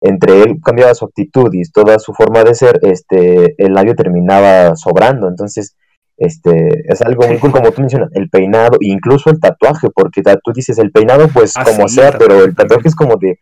[0.01, 4.77] entre él cambiaba su actitud y toda su forma de ser, este, el labio terminaba
[4.77, 5.27] sobrando.
[5.27, 5.77] Entonces,
[6.17, 10.53] este, es algo muy cool, como tú mencionas, el peinado, incluso el tatuaje, porque tú
[10.55, 13.39] dices el peinado, pues ah, como sea, pero el tatuaje es como de,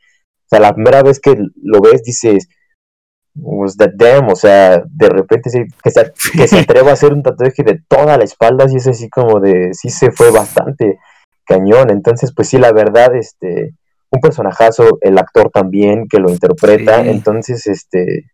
[0.49, 2.49] o sea, la primera vez que lo ves dices,
[3.35, 5.51] was that damn, o sea, de repente
[5.83, 8.87] que, se, que se atreva a hacer un tatuaje de toda la espalda, y es
[8.87, 10.99] así como de, sí se fue bastante
[11.45, 13.75] cañón, entonces pues sí, la verdad, este,
[14.11, 18.31] un personajazo, el actor también que lo interpreta, entonces, este,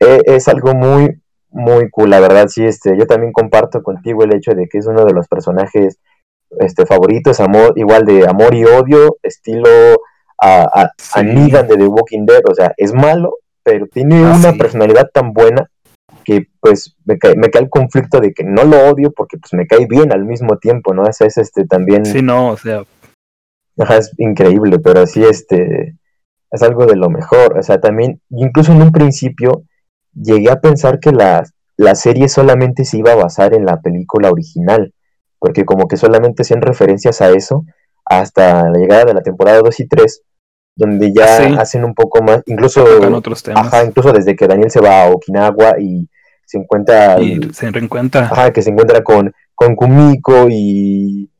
[0.00, 1.20] e, es, algo muy,
[1.50, 4.86] muy cool, la verdad, sí, este, yo también comparto contigo el hecho de que es
[4.86, 5.98] uno de los personajes,
[6.60, 9.68] este, favoritos, amor, igual de amor y odio, estilo
[10.38, 14.52] a, a, Negan de The Walking Dead, o sea, es malo, pero tiene ah, una
[14.52, 15.70] personalidad tan buena
[16.24, 19.52] que pues me cae, me cae el conflicto de que no lo odio porque pues
[19.54, 21.08] me cae bien al mismo tiempo, ¿no?
[21.08, 22.04] Ese es este también...
[22.04, 22.82] Sí, no, o sea...
[23.78, 25.96] Ajá, es increíble, pero sí, este,
[26.50, 29.64] es algo de lo mejor, o sea, también, incluso en un principio
[30.14, 31.44] llegué a pensar que la,
[31.76, 34.94] la serie solamente se iba a basar en la película original,
[35.38, 37.64] porque como que solamente hacían referencias a eso
[38.06, 40.22] hasta la llegada de la temporada 2 y 3,
[40.76, 42.84] donde ya hacen un poco más, incluso,
[43.54, 46.06] Ajá, incluso desde que Daniel se va a Okinawa y
[46.44, 47.18] se encuentra...
[47.18, 48.26] Y se reencuentra.
[48.26, 51.30] Ajá, que se encuentra con, con Kumiko y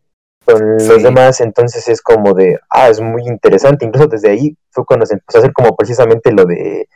[0.44, 4.86] con los demás, entonces es como de, ah, es muy interesante, incluso desde ahí fue
[4.86, 6.88] cuando se empezó a hacer como precisamente lo de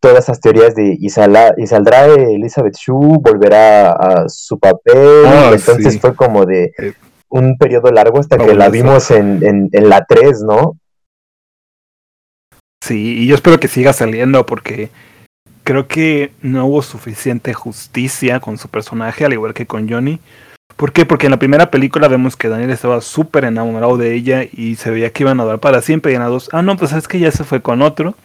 [0.00, 6.14] todas esas teorías de y, saldrá Elizabeth Shue, volverá a su papel, ah, entonces fue
[6.14, 6.94] como de eh,
[7.28, 10.76] un periodo largo hasta que la vimos en, en, en, la 3, ¿no?
[12.82, 14.90] Sí, y yo espero que siga saliendo porque
[15.62, 20.18] creo que no hubo suficiente justicia con su personaje, al igual que con Johnny.
[20.74, 21.06] ¿Por qué?
[21.06, 24.90] Porque en la primera película vemos que Daniel estaba súper enamorado de ella y se
[24.90, 26.10] veía que iban a dar para siempre.
[26.10, 28.16] Y en la dos, ah, no, pues es que ya se fue con otro.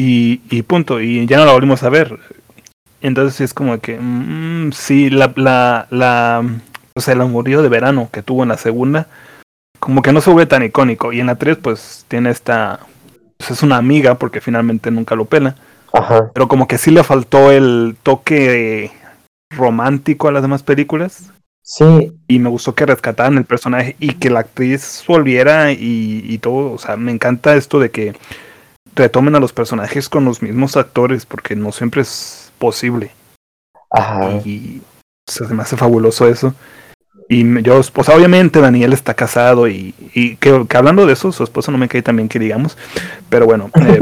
[0.00, 2.18] Y, punto, y ya no la volvimos a ver.
[3.02, 6.42] Entonces es como que, mm, sí, la, la, la,
[6.94, 9.08] o sea, el amorío de verano que tuvo en la segunda,
[9.78, 11.12] como que no se ve tan icónico.
[11.12, 12.80] Y en la 3, pues tiene esta,
[13.42, 15.56] pues es una amiga porque finalmente nunca lo pela.
[15.92, 16.30] Ajá.
[16.32, 18.92] Pero como que sí le faltó el toque
[19.50, 21.32] romántico a las demás películas.
[21.64, 22.12] Sí.
[22.28, 26.70] Y me gustó que rescataran el personaje y que la actriz volviera y, y todo.
[26.72, 28.14] O sea, me encanta esto de que
[28.94, 33.10] retomen a los personajes con los mismos actores, porque no siempre es posible.
[33.90, 34.40] Ajá.
[34.44, 34.82] Y
[35.28, 36.54] se me hace fabuloso eso.
[37.32, 41.72] Y yo, pues obviamente Daniel está casado y, y que, hablando de eso, su esposa
[41.72, 42.76] no me cae también que digamos,
[43.30, 44.00] pero bueno, eh,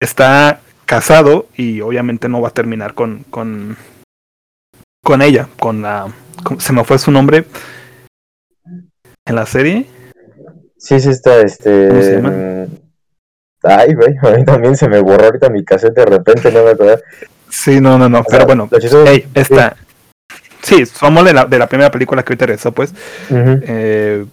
[0.00, 3.76] está casado y obviamente no va a terminar con, con,
[5.00, 6.12] con ella, con la...
[6.58, 7.44] se me fue su nombre
[9.26, 9.86] en la serie.
[10.76, 11.86] Sí, sí está, este...
[11.86, 12.66] ¿Cómo se llama?
[13.62, 16.70] Ay, güey, a mí también se me borró ahorita mi cassette de repente, no me
[16.70, 17.00] acuerdo.
[17.48, 18.68] Sí, no, no, no, pero bueno,
[19.06, 19.76] hey, esta...
[19.76, 19.91] Sí,
[20.86, 22.94] somos de la, de la primera película que hoy te pues.
[23.30, 24.24] eh,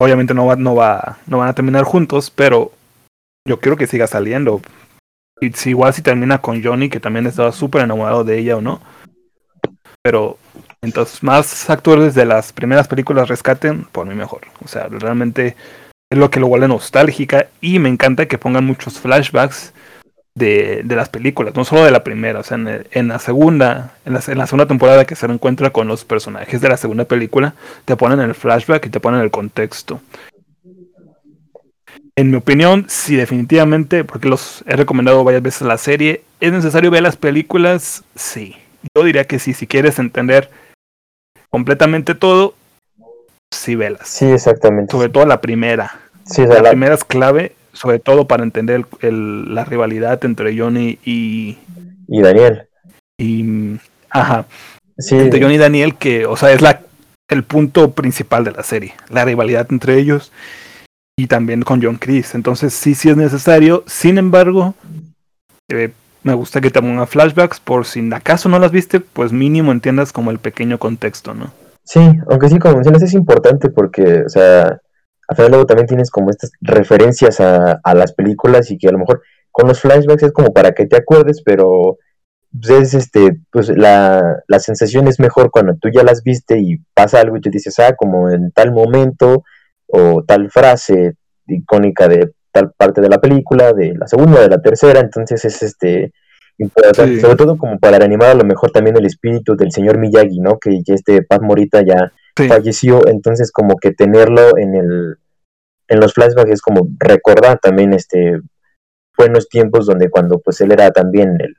[0.00, 2.72] obviamente no va, no va, no van a terminar juntos, pero
[3.46, 4.60] yo quiero que siga saliendo.
[5.40, 8.60] Y si igual si termina con Johnny, que también estaba súper enamorado de ella o
[8.60, 8.80] no.
[10.02, 10.38] Pero
[10.82, 14.42] entonces más actores de las primeras películas rescaten, por mí mejor.
[14.64, 15.56] O sea, realmente
[16.10, 19.72] es lo que lo vuelve nostálgica y me encanta que pongan muchos flashbacks
[20.34, 23.94] de, de las películas, no solo de la primera, o sea, en, en la segunda,
[24.04, 27.04] en la, en la, segunda temporada que se encuentra con los personajes de la segunda
[27.04, 30.00] película, te ponen el flashback y te ponen el contexto.
[32.16, 36.90] En mi opinión, sí, definitivamente, porque los he recomendado varias veces la serie, ¿es necesario
[36.90, 38.04] ver las películas?
[38.14, 38.56] Sí.
[38.94, 40.50] Yo diría que sí, si quieres entender
[41.50, 42.54] completamente todo,
[43.52, 44.06] sí velas.
[44.08, 44.92] Sí, exactamente.
[44.92, 46.00] Sobre todo la primera.
[46.24, 51.58] Sí, la, primera es clave, sobre todo para entender el, la rivalidad entre Johnny y...
[52.08, 52.68] Y Daniel.
[53.18, 53.76] Y...
[54.08, 54.46] Ajá.
[54.96, 55.16] Sí.
[55.16, 56.80] Entre Johnny y Daniel, que, o sea, es la,
[57.28, 58.94] el punto principal de la serie.
[59.10, 60.32] La rivalidad entre ellos
[61.16, 62.34] y también con John Chris.
[62.34, 63.84] Entonces sí, sí es necesario.
[63.86, 64.74] Sin embargo,
[65.68, 69.72] eh, me gusta que te pongan flashbacks por si acaso no las viste, pues mínimo
[69.72, 71.52] entiendas como el pequeño contexto, ¿no?
[71.84, 74.80] Sí, aunque sí, como mencionas, es importante porque, o sea,
[75.28, 78.92] al final luego también tienes como estas referencias a, a, las películas y que a
[78.92, 81.98] lo mejor con los flashbacks es como para que te acuerdes, pero
[82.60, 86.78] pues es este, pues la, la sensación es mejor cuando tú ya las viste y
[86.94, 89.44] pasa algo y te dices, ah, como en tal momento
[89.86, 94.62] o tal frase icónica de tal parte de la película, de la segunda, de la
[94.62, 96.12] tercera, entonces es este
[96.58, 100.38] importante, sobre todo como para reanimar a lo mejor también el espíritu del señor Miyagi,
[100.38, 100.58] ¿no?
[100.58, 105.16] Que este Paz Morita ya falleció, entonces como que tenerlo en el
[105.86, 108.40] en los flashbacks es como recordar también este
[109.16, 111.54] buenos tiempos donde cuando pues él era también el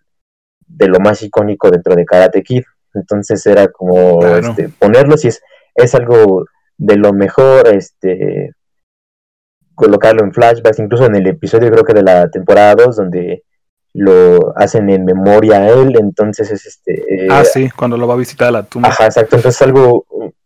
[0.68, 5.42] de lo más icónico dentro de Karate Kid, entonces era como este, ponerlo si es
[5.76, 6.46] es algo
[6.78, 8.52] de lo mejor este
[9.76, 13.44] colocarlo en flashbacks, incluso en el episodio creo que de la temporada 2 donde
[13.94, 16.94] lo hacen en memoria a él, entonces es este...
[16.94, 18.90] Eh, ah, sí, cuando lo va a visitar a la tumba.
[18.90, 20.06] Ajá, exacto, entonces es algo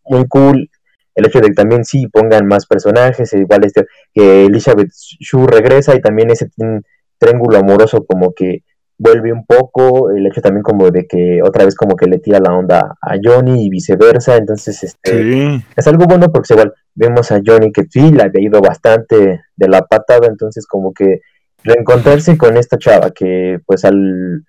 [0.09, 0.69] muy cool.
[1.15, 5.95] El hecho de que también sí pongan más personajes, igual este, que Elizabeth Shue regresa
[5.95, 6.49] y también ese
[7.17, 8.63] triángulo amoroso como que
[8.99, 12.39] vuelve un poco, el hecho también como de que otra vez como que le tira
[12.39, 17.39] la onda a Johnny y viceversa, entonces este es algo bueno porque igual vemos a
[17.43, 21.21] Johnny que sí le había ido bastante de la patada, entonces como que
[21.63, 24.43] reencontrarse con esta chava que pues al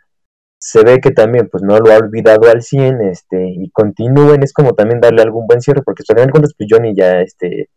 [0.63, 4.53] se ve que también pues no lo ha olvidado al 100 este y continúen es
[4.53, 7.71] como también darle algún buen cierre porque al final cuentas pues Johnny ya este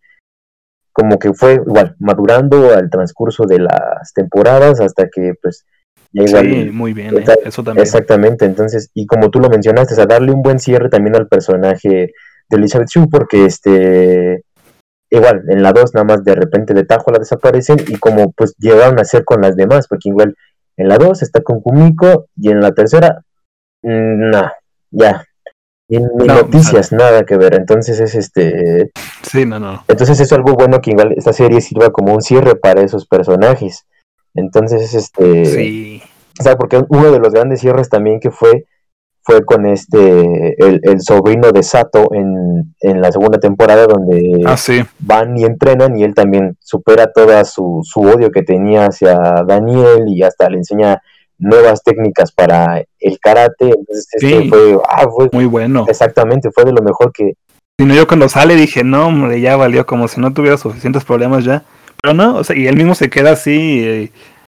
[0.91, 5.65] como que fue igual madurando al transcurso de las temporadas hasta que pues
[6.11, 7.25] ya igual sí, muy bien ¿eh?
[7.45, 11.15] eso también exactamente entonces y como tú lo mencionaste a darle un buen cierre también
[11.15, 12.11] al personaje
[12.49, 14.43] de Elizabeth Shue porque este
[15.13, 18.55] igual, en la 2 nada más de repente de tajo la desaparecen y como pues
[18.57, 20.35] llegaron a ser con las demás, porque igual
[20.77, 23.23] en la 2 está con Kumiko y en la tercera,
[23.81, 24.51] mm, no,
[24.91, 25.25] ya.
[25.87, 27.55] Y ni noticias, nada que ver.
[27.55, 28.91] Entonces es este.
[29.21, 29.83] Sí, no, no.
[29.87, 33.85] Entonces es algo bueno que igual esta serie sirva como un cierre para esos personajes.
[34.33, 35.45] Entonces es este.
[35.45, 36.01] Sí.
[36.39, 38.65] O sea, porque uno de los grandes cierres también que fue
[39.23, 44.57] fue con este, el, sobrino de Sato en, la segunda temporada donde ah,
[44.99, 49.15] van y entrenan y él también supera toda su, su odio que tenía hacia
[49.47, 51.01] Daniel y hasta le enseña
[51.37, 53.65] nuevas técnicas para el karate.
[53.65, 55.85] Entonces, este ah, fue, muy bueno.
[55.87, 57.33] Exactamente, fue de lo mejor que...
[57.79, 61.45] no, yo cuando sale dije, no, hombre, ya valió, como si no tuviera suficientes problemas
[61.45, 61.63] ya.
[62.01, 64.11] Pero no, o sea, y él mismo se queda así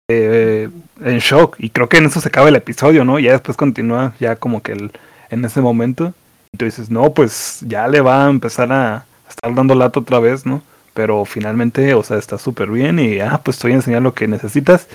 [0.09, 0.69] eh,
[1.01, 1.55] en shock.
[1.59, 3.19] Y creo que en eso se acaba el episodio, ¿no?
[3.19, 4.91] Ya después continúa, ya como que el,
[5.29, 6.13] en ese momento.
[6.53, 10.19] Y tú dices, no, pues ya le va a empezar a, estar dando lato otra
[10.19, 10.61] vez, ¿no?
[10.93, 14.87] Pero finalmente, o sea, está súper bien y, ah, pues estoy enseñando lo que necesitas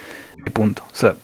[0.44, 0.82] y punto.
[0.90, 1.14] O sea,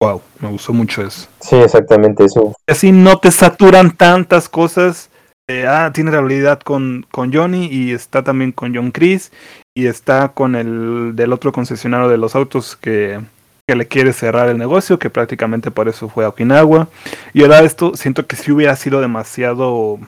[0.00, 1.28] wow, me gustó mucho eso.
[1.40, 2.54] Sí, exactamente eso.
[2.66, 5.10] Así no te saturan tantas cosas.
[5.48, 9.32] Eh, ah, tiene realidad con, con Johnny y está también con John Chris
[9.78, 13.20] y está con el del otro concesionario de los autos que,
[13.68, 16.88] le quiere cerrar el negocio, que prácticamente por eso fue a Okinawa.
[17.32, 20.00] Y ahora esto siento que si hubiera sido demasiado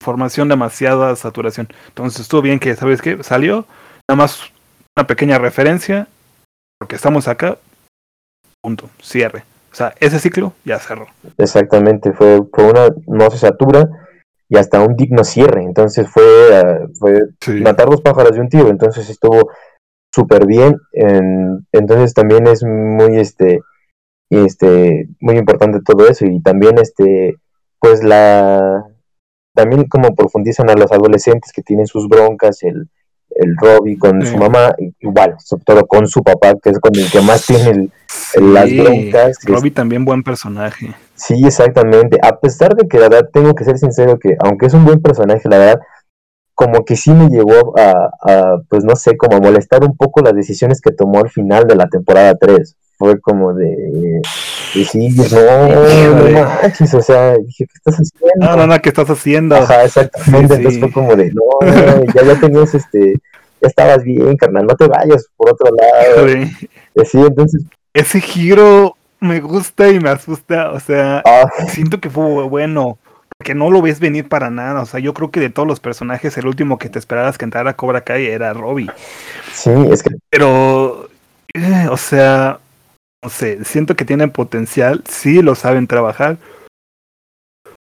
[0.00, 1.68] información, demasiada saturación.
[1.88, 3.22] Entonces estuvo bien que, ¿sabes qué?
[3.22, 3.66] Salió,
[4.08, 4.40] nada más
[4.96, 6.08] una pequeña referencia,
[6.78, 7.58] porque estamos acá,
[8.62, 9.44] punto, cierre.
[9.70, 11.08] O sea, ese ciclo ya cerró.
[11.36, 13.86] Exactamente, fue, fue una, no se satura,
[14.50, 15.62] y hasta un digno cierre.
[15.62, 17.22] Entonces fue, ah, fue
[17.62, 18.68] matar dos pájaros de un tiro.
[18.68, 19.50] Entonces estuvo
[20.12, 20.76] súper bien.
[21.72, 23.60] entonces también es muy este
[24.30, 27.36] este muy importante todo eso y también este
[27.80, 28.84] pues la
[29.54, 32.88] también como profundizan a los adolescentes que tienen sus broncas el
[33.40, 37.10] el Robbie con su mamá, igual, sobre todo con su papá, que es con el
[37.10, 37.88] que más tiene
[38.40, 39.38] las broncas.
[39.44, 40.94] Robbie también buen personaje.
[41.14, 42.18] Sí, exactamente.
[42.22, 45.00] A pesar de que la verdad tengo que ser sincero que, aunque es un buen
[45.00, 45.80] personaje, la verdad,
[46.54, 50.34] como que sí me llevó a, pues no sé, como a molestar un poco las
[50.34, 52.76] decisiones que tomó al final de la temporada 3.
[53.00, 54.20] Fue como de,
[54.74, 58.46] sí, no, no manches, o sea, dije, ¿qué estás haciendo?
[58.46, 59.56] No, no, no, ¿qué estás haciendo?
[59.56, 61.42] Ajá, exactamente, entonces fue como de, no,
[62.14, 63.14] ya, ya tenías este,
[63.62, 66.28] ya estabas bien, carnal, no te vayas por otro lado.
[67.06, 67.64] Sí, entonces.
[67.94, 71.48] Ese giro me gusta y me asusta, o sea, ah.
[71.68, 72.98] siento que fue bueno,
[73.38, 75.80] porque no lo ves venir para nada, o sea, yo creo que de todos los
[75.80, 78.90] personajes el último que te esperabas que entrara a Cobra Kai era Robbie.
[79.54, 80.10] Sí, es que...
[80.28, 81.08] Pero,
[81.54, 82.60] eh, o sea,
[83.22, 86.38] no sé, siento que tienen potencial, sí lo saben trabajar.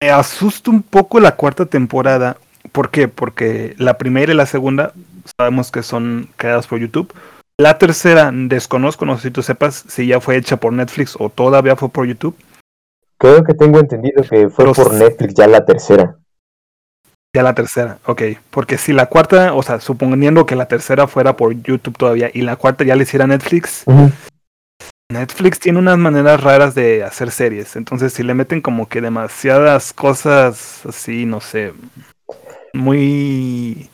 [0.00, 2.36] Me asusta un poco la cuarta temporada,
[2.72, 3.08] ¿por qué?
[3.08, 4.92] Porque la primera y la segunda
[5.38, 7.12] sabemos que son creadas por YouTube.
[7.58, 11.30] La tercera, desconozco, no sé si tú sepas si ya fue hecha por Netflix o
[11.30, 12.36] todavía fue por YouTube.
[13.18, 16.18] Creo que tengo entendido que fue por Netflix ya la tercera.
[17.34, 18.22] Ya la tercera, ok.
[18.50, 22.42] Porque si la cuarta, o sea, suponiendo que la tercera fuera por YouTube todavía y
[22.42, 23.84] la cuarta ya le hiciera Netflix,
[25.08, 27.76] Netflix tiene unas maneras raras de hacer series.
[27.76, 31.72] Entonces, si le meten como que demasiadas cosas así, no sé,
[32.72, 33.88] muy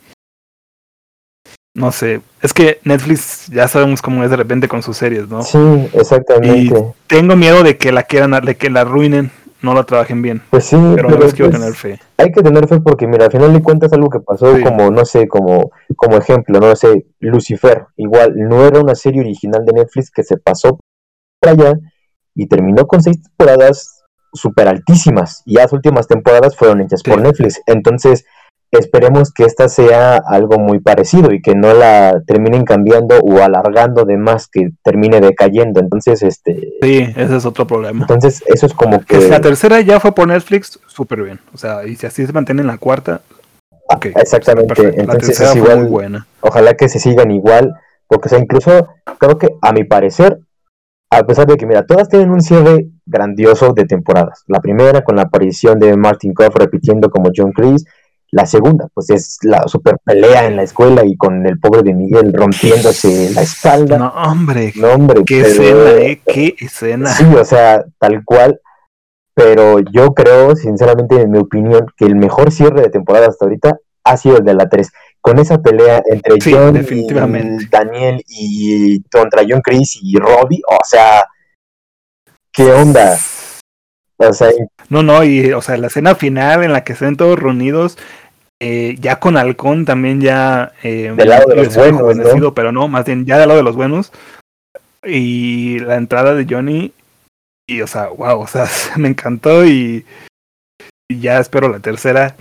[1.75, 5.41] no sé, es que Netflix ya sabemos cómo es de repente con sus series, ¿no?
[5.41, 5.57] Sí,
[5.93, 6.57] exactamente.
[6.57, 6.71] Y
[7.07, 9.31] tengo miedo de que la quieran, de que la arruinen,
[9.63, 10.43] no la trabajen bien.
[10.51, 11.99] Pues sí, pero, no quiero pues tener fe.
[12.17, 15.03] Hay que tener fe porque, mira, al final de cuentas algo que pasó como, no
[15.03, 20.11] sé, como, como ejemplo, no sé, Lucifer, igual, no era una serie original de Netflix
[20.11, 20.79] que se pasó
[21.43, 21.79] para allá
[22.35, 24.03] y terminó con seis temporadas
[24.33, 27.61] súper altísimas y las últimas temporadas fueron hechas por Netflix.
[27.67, 28.25] Entonces,
[28.71, 34.05] esperemos que esta sea algo muy parecido y que no la terminen cambiando o alargando
[34.05, 35.79] de más que termine decayendo.
[35.79, 36.73] Entonces, este...
[36.81, 38.01] Sí, ese es otro problema.
[38.01, 39.29] Entonces, eso es como que...
[39.29, 41.39] la tercera ya fue por Netflix, súper bien.
[41.53, 43.21] O sea, y si así se mantiene en la cuarta...
[43.89, 44.99] Ah, exactamente.
[44.99, 46.25] Entonces es igual, buena.
[46.41, 47.75] Ojalá que se sigan igual,
[48.07, 48.87] porque o sea, incluso
[49.19, 50.39] creo que a mi parecer,
[51.17, 54.43] a pesar de que, mira, todas tienen un cierre grandioso de temporadas.
[54.47, 57.85] La primera con la aparición de Martin Koff repitiendo como John Chris,
[58.31, 61.93] la segunda, pues es la super pelea en la escuela y con el pobre de
[61.93, 63.99] Miguel rompiéndose la espalda.
[63.99, 64.73] No, hombre.
[64.75, 65.23] No, hombre.
[65.23, 66.19] Qué escena, ¿eh?
[66.25, 67.11] Qué escena.
[67.11, 68.59] Sí, o sea, tal cual.
[69.35, 73.77] Pero yo creo, sinceramente, en mi opinión, que el mejor cierre de temporada hasta ahorita
[74.03, 74.91] ha sido el de la 3.
[75.23, 81.25] Con esa pelea entre John y Daniel y contra John Chris y Robbie, o sea,
[82.51, 83.17] ¿qué onda?
[84.17, 84.49] O sea,
[84.89, 87.97] no, no, y o sea, la escena final en la que estén todos reunidos,
[88.61, 90.73] eh, ya con Halcón también ya...
[90.83, 93.75] Eh, del lado de los buenos, Pero no, más bien ya del lado de los
[93.75, 94.11] buenos.
[95.05, 96.93] Y la entrada de Johnny,
[97.67, 98.67] y o sea, wow, o sea,
[98.97, 100.05] me encantó y,
[101.09, 102.35] ya espero la tercera.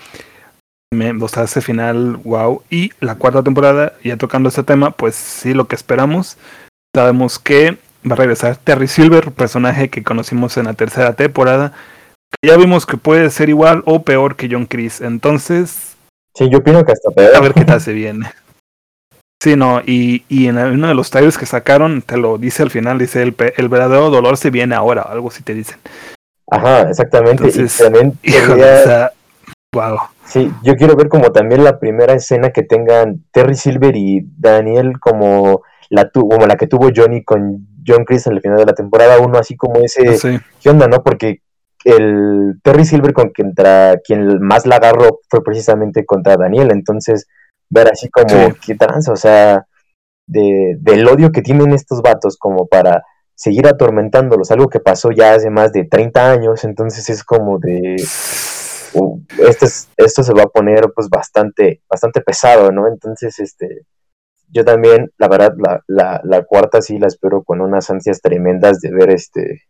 [0.93, 2.63] Me, o sea, ese final, wow.
[2.71, 6.37] Y la cuarta temporada, ya tocando ese tema, pues sí, lo que esperamos.
[6.95, 7.79] Sabemos que
[8.09, 11.73] va a regresar Terry Silver, personaje que conocimos en la tercera temporada,
[12.43, 15.01] que ya vimos que puede ser igual o peor que John Chris.
[15.01, 15.97] Entonces,
[16.35, 17.35] sí, yo opino que hasta peor.
[17.37, 18.31] A ver qué tal se viene.
[19.43, 22.71] Sí, no, y, y en uno de los trailers que sacaron, te lo dice al
[22.71, 25.79] final, dice el, el verdadero dolor se viene ahora, algo así te dicen.
[26.51, 27.45] Ajá, exactamente.
[27.45, 29.13] Entonces, y también híjole, quería- o sea,
[29.75, 29.99] wow.
[30.25, 34.99] Sí, yo quiero ver como también la primera escena que tengan Terry Silver y Daniel
[35.01, 38.75] como la, tu- como la que tuvo Johnny con John Chris al final de la
[38.75, 41.03] temporada 1, así como ese, Sí, ¿qué onda, no?
[41.03, 41.41] Porque
[41.85, 47.27] el Terry Silver con quien, tra- quien más la agarró fue precisamente contra Daniel, entonces
[47.71, 48.53] ver así como, Sí.
[48.67, 49.67] qué tranza, o sea,
[50.29, 53.03] de, del odio que tienen estos vatos como para
[53.35, 57.97] seguir atormentándolos, algo que pasó ya hace más de 30 años, entonces es como de
[58.95, 62.89] uh, esto, es- esto se va a poner pues bastante, bastante pesado, ¿no?
[62.89, 63.83] Entonces, este,
[64.49, 68.81] yo también, la verdad, la, la, la cuarta sí la espero con unas ansias tremendas
[68.81, 69.63] de ver este,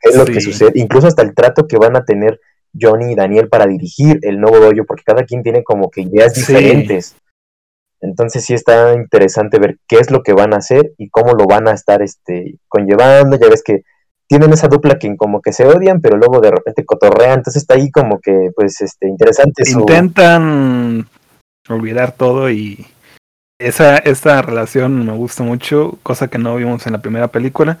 [0.00, 2.40] qué es lo que sucede, incluso hasta el trato que van a tener
[2.80, 6.34] Johnny y Daniel para dirigir el nuevo dojo, porque cada quien tiene como que ideas
[6.34, 6.40] Sí.
[6.54, 7.16] diferentes.
[8.02, 11.44] Entonces sí está interesante ver qué es lo que van a hacer y cómo lo
[11.46, 13.36] van a estar este, conllevando.
[13.36, 13.82] Ya ves que
[14.30, 17.38] tienen esa dupla que como que se odian, pero luego de repente cotorrean.
[17.38, 21.08] Entonces está ahí como que, pues, este, interesante intentan
[21.68, 22.86] olvidar todo y
[23.58, 27.78] esa esta relación me gusta mucho, cosa que no vimos en la primera película.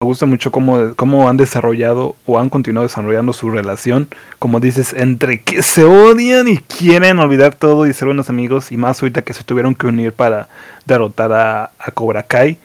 [0.00, 4.08] Me gusta mucho cómo, cómo han desarrollado o han continuado desarrollando su relación,
[4.38, 8.76] como dices, entre que se odian y quieren olvidar todo y ser buenos amigos, y
[8.76, 10.48] más ahorita que se tuvieron que unir para
[10.84, 12.58] derrotar a, a Cobra Kai.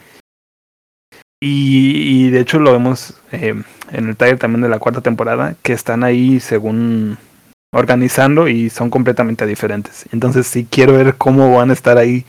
[1.44, 5.56] Y, y de hecho lo vemos eh, en el trailer también de la cuarta temporada,
[5.62, 7.18] que están ahí según
[7.74, 10.04] organizando y son completamente diferentes.
[10.12, 12.24] Entonces sí quiero ver cómo van a estar ahí.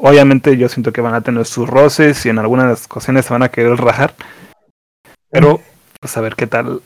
[0.00, 3.42] Obviamente yo siento que van a tener sus roces y en algunas ocasiones se van
[3.42, 4.14] a querer rajar.
[5.30, 5.60] Pero
[6.00, 6.82] pues a ver qué tal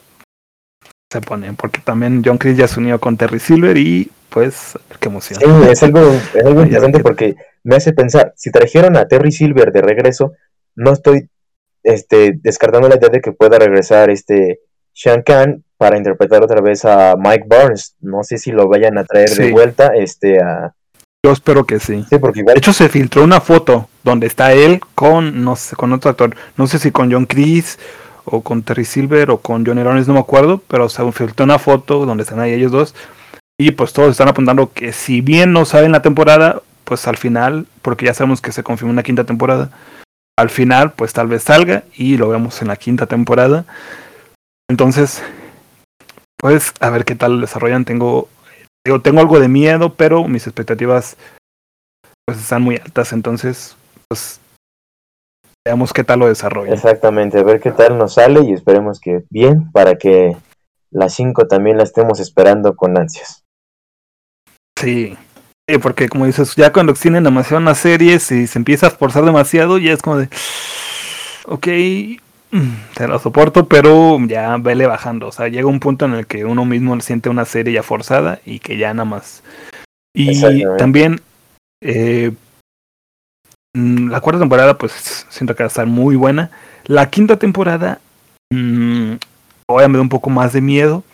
[1.12, 1.56] se ponen.
[1.56, 5.40] Porque también John Chris ya se unió con Terry Silver y pues qué emoción.
[5.40, 6.00] Sí, es algo,
[6.34, 7.34] es algo interesante que- porque
[7.64, 10.32] me hace pensar, si trajeron a Terry Silver de regreso,
[10.74, 11.28] no estoy
[11.82, 14.60] este, descartando la idea de que pueda regresar este
[14.92, 17.96] Sean Khan para interpretar otra vez a Mike Barnes.
[18.00, 20.74] No sé si lo vayan a traer de vuelta, este, a...
[21.24, 22.04] Yo espero que sí.
[22.08, 25.92] Sí, porque De hecho se filtró una foto donde está él con no sé con
[25.92, 27.78] otro actor, no sé si con John Chris
[28.24, 31.58] o con Terry Silver o con Johnny Lawrence, no me acuerdo, pero se filtró una
[31.58, 32.94] foto donde están ahí ellos dos
[33.58, 37.66] y pues todos están apuntando que si bien no saben la temporada, pues al final,
[37.82, 39.70] porque ya sabemos que se confirmó una quinta temporada,
[40.38, 43.64] al final pues tal vez salga y lo vemos en la quinta temporada.
[44.68, 45.22] Entonces,
[46.38, 47.84] pues a ver qué tal lo desarrollan.
[47.84, 48.28] Tengo,
[48.86, 51.16] digo, tengo algo de miedo, pero mis expectativas
[52.26, 53.76] pues están muy altas, entonces
[54.08, 54.40] pues
[55.66, 56.74] veamos qué tal lo desarrollan.
[56.74, 60.36] Exactamente, a ver qué tal nos sale y esperemos que bien para que
[60.90, 63.44] las 5 también la estemos esperando con ansias.
[64.78, 65.16] Sí.
[65.70, 69.24] Sí, porque como dices, ya cuando extienden demasiado una serie, si se empieza a forzar
[69.24, 70.28] demasiado, ya es como de,
[71.44, 71.66] ok,
[72.50, 75.28] mm, te lo soporto, pero ya vele bajando.
[75.28, 78.40] O sea, llega un punto en el que uno mismo siente una serie ya forzada
[78.44, 79.44] y que ya nada más.
[80.12, 80.42] Y
[80.76, 81.20] también
[81.80, 82.32] eh,
[83.74, 86.50] mm, la cuarta temporada, pues siento que va a estar muy buena.
[86.84, 88.00] La quinta temporada,
[88.52, 89.14] mm,
[89.68, 91.04] todavía me da un poco más de miedo,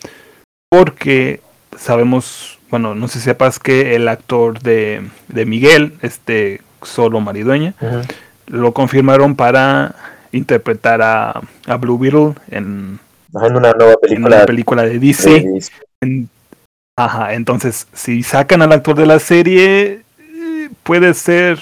[0.71, 1.41] porque
[1.77, 7.73] sabemos, bueno, no sé si sepas que el actor de, de Miguel, este solo maridueña,
[8.47, 9.95] lo confirmaron para
[10.31, 12.99] interpretar a, a Blue Beetle en,
[13.47, 15.29] En una nueva en película una película de DC.
[15.29, 15.63] de-
[16.01, 16.29] En-
[16.99, 20.01] Ajá, entonces, si sacan al actor de la serie,
[20.83, 21.59] puede ser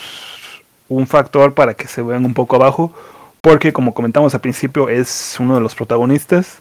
[0.87, 2.93] un factor para que se vean un poco abajo,
[3.41, 6.59] porque como comentamos al principio, es uno de los protagonistas.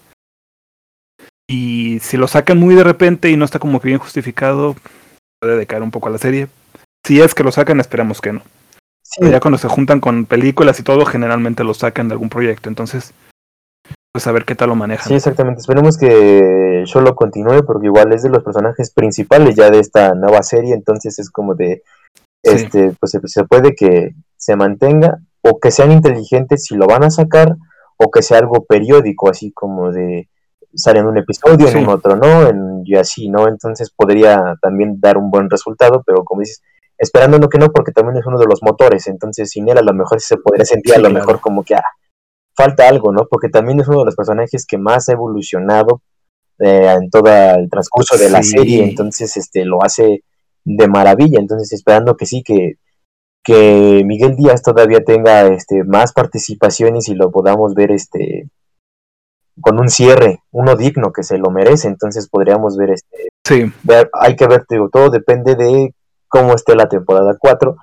[1.49, 4.75] Y si lo sacan muy de repente y no está como que bien justificado,
[5.41, 6.49] puede decaer un poco la serie.
[7.07, 8.43] Si es que lo sacan, esperamos que no.
[9.03, 12.69] Sí, Ya cuando se juntan con películas y todo, generalmente lo sacan de algún proyecto.
[12.69, 13.13] Entonces,
[14.13, 15.09] pues a ver qué tal lo manejan.
[15.09, 15.61] Sí, exactamente.
[15.61, 20.43] Esperemos que Solo continúe porque igual es de los personajes principales ya de esta nueva
[20.43, 21.83] serie, entonces es como de,
[22.45, 22.51] Sí.
[22.57, 27.11] este, pues se puede que se mantenga o que sean inteligentes si lo van a
[27.11, 27.57] sacar
[27.97, 30.29] o que sea algo periódico, así como de
[30.77, 31.79] sale en un episodio, Sí.
[31.79, 33.49] en un otro no, en, y así, ¿no?
[33.49, 36.63] Entonces podría también dar un buen resultado, pero como dices,
[36.99, 39.83] esperando no que no, porque también es uno de los motores, entonces sin él a
[39.83, 41.27] lo mejor se podría sentir Sí, a lo claro.
[41.27, 41.83] mejor como que ah,
[42.57, 43.27] falta algo, ¿no?
[43.31, 46.03] Porque también es uno de los personajes que más ha evolucionado
[46.61, 50.23] eh, en todo el transcurso de la serie, entonces este lo hace
[50.65, 52.75] de maravilla, entonces esperando que sí, que
[53.47, 58.49] que Miguel Díaz todavía tenga este, más participaciones y lo podamos ver este,
[59.61, 63.73] con un cierre, uno digno que se lo merece, entonces podríamos ver este sí.
[64.13, 65.95] hay que ver, digo, todo depende de
[66.29, 67.77] cómo esté la temporada 4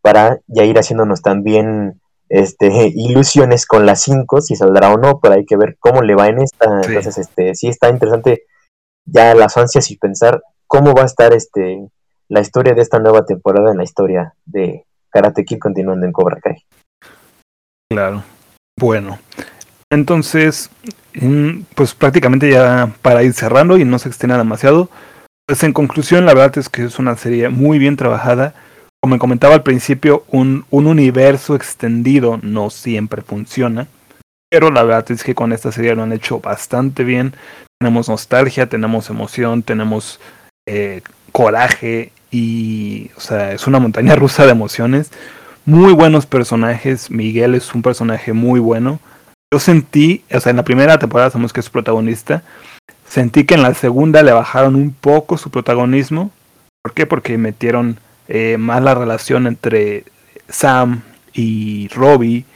[0.00, 5.34] para ya ir haciéndonos también este ilusiones con la 5, si saldrá o no, pero
[5.34, 6.80] hay que ver cómo le va en esta.
[6.82, 8.44] Entonces, este, sí está interesante
[9.04, 11.86] ya las ansias y pensar cómo va a estar este
[12.28, 16.40] la historia de esta nueva temporada en la historia de Karate Kid continuando en Cobra
[16.40, 16.64] Kai.
[17.90, 18.22] Claro.
[18.80, 19.18] Bueno,
[19.92, 20.70] entonces,
[21.14, 24.88] mm, pues prácticamente ya para ir cerrando y no se extienda demasiado,
[25.46, 28.54] pues en conclusión, la verdad es que es una serie muy bien trabajada.
[29.02, 33.86] Como comentaba al principio, un, un universo extendido no siempre funciona.
[34.50, 37.34] Pero la verdad es que con esta serie lo han hecho bastante bien.
[37.78, 40.20] Tenemos nostalgia, tenemos emoción, tenemos
[40.66, 45.10] eh, coraje y, o sea, es una montaña rusa de emociones.
[45.66, 47.10] Muy buenos personajes.
[47.10, 49.00] Miguel es un personaje muy bueno
[49.52, 52.42] yo sentí, o sea, en la primera temporada sabemos que es protagonista,
[53.06, 56.30] sentí que en la segunda le bajaron un poco su protagonismo.
[56.82, 57.04] ¿Por qué?
[57.04, 57.98] Porque metieron
[58.28, 60.04] eh, más la relación entre
[60.48, 61.02] Sam
[61.34, 62.46] y Robbie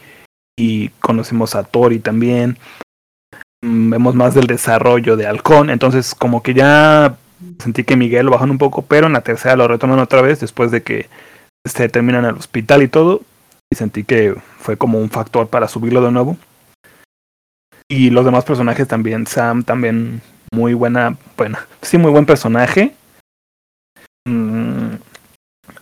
[0.58, 2.56] y conocemos a Tori también.
[3.62, 7.18] Mm, vemos más del desarrollo de Halcón, entonces como que ya
[7.58, 10.40] sentí que Miguel lo bajaron un poco, pero en la tercera lo retoman otra vez
[10.40, 11.10] después de que
[11.66, 13.20] se terminan el hospital y todo.
[13.70, 16.38] Y sentí que fue como un factor para subirlo de nuevo.
[17.88, 20.20] Y los demás personajes también, Sam también
[20.52, 22.94] muy buena, bueno, sí, muy buen personaje.
[24.26, 24.96] Mm,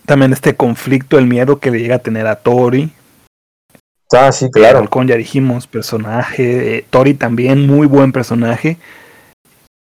[0.05, 2.91] también este conflicto, el miedo que le llega a tener a Tori.
[4.13, 4.87] Ah, sí, claro.
[4.87, 6.77] Con ya dijimos, personaje.
[6.77, 8.77] Eh, Tori también, muy buen personaje.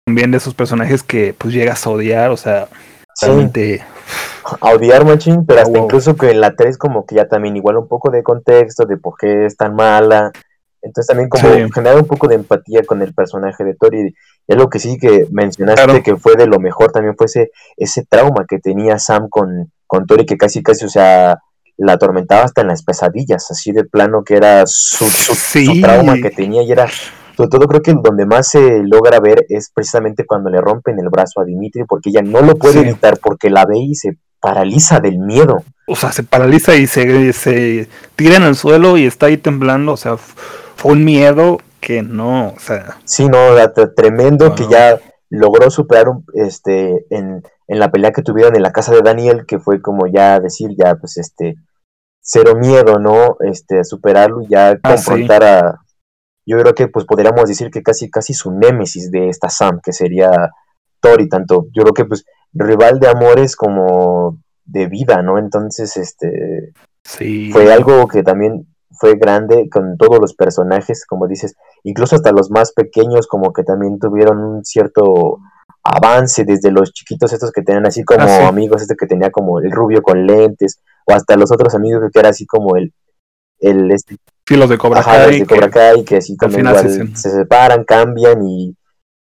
[0.06, 2.68] También de esos personajes que pues llegas a odiar, o sea,
[3.20, 3.84] realmente.
[4.62, 7.78] A odiar, machín, pero hasta incluso que en la 3 como que ya también igual
[7.78, 10.32] un poco de contexto de por qué es tan mala
[10.86, 14.14] entonces también como generar un poco de empatía con el personaje de Tori.
[14.48, 18.06] Y algo que sí que mencionaste que fue de lo mejor también fue ese, ese
[18.08, 21.40] trauma que tenía Sam con, con Tori, que casi casi, o sea,
[21.78, 26.30] la atormentaba hasta en las pesadillas, así de plano que era su, su, trauma que
[26.30, 26.88] tenía y era...
[27.36, 31.10] Sobre todo creo que donde más se logra ver es precisamente cuando le rompen el
[31.10, 35.02] brazo a Dimitri, porque ella no lo puede evitar, porque la ve y se paraliza
[35.02, 35.62] del miedo.
[35.86, 39.92] O sea, se paraliza y se, se tira en el suelo y está ahí temblando,
[39.92, 40.16] o sea,
[40.76, 42.98] fue un miedo que no, o sea.
[43.06, 43.38] Sí, no,
[43.96, 45.00] tremendo que ya
[45.30, 49.46] logró superar un, este en, en, la pelea que tuvieron en la casa de Daniel,
[49.46, 51.56] que fue como ya decir, ya pues este,
[52.22, 53.38] cero miedo, ¿no?
[53.40, 55.82] Este, superarlo y ya ah, confrontar a.
[56.48, 59.94] Yo creo que pues podríamos decir que casi, casi su némesis de esta Sam, que
[59.94, 60.30] sería
[61.00, 65.38] Tori, tanto, yo creo que pues rival de amores como de vida, ¿no?
[65.38, 66.74] Entonces, este.
[67.04, 67.52] Sí.
[67.52, 68.68] Fue algo que también
[69.00, 73.64] fue grande con todos los personajes, como dices, incluso hasta los más pequeños como que
[73.64, 75.40] también tuvieron un cierto
[75.84, 79.60] avance desde los chiquitos estos que tenían así como ah, amigos, este que tenía como
[79.60, 82.92] el rubio con lentes, o hasta los otros amigos que era así como el,
[83.60, 84.18] el este,
[84.48, 86.68] sí, los de Cobra Kai, de Cobra Kai que así también
[87.16, 88.76] se, separan, cambian y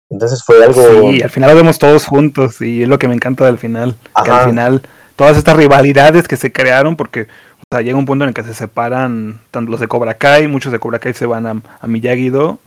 [0.09, 1.11] entonces fue algo...
[1.11, 3.97] Sí, al final lo vemos todos juntos y es lo que me encanta del final,
[4.25, 4.83] que al final
[5.17, 7.27] todas estas rivalidades que se crearon porque
[7.71, 10.47] o sea, llega un punto en el que se separan tanto los de Cobra Kai,
[10.47, 12.61] muchos de Cobra Kai se van a, a Miyagi-Do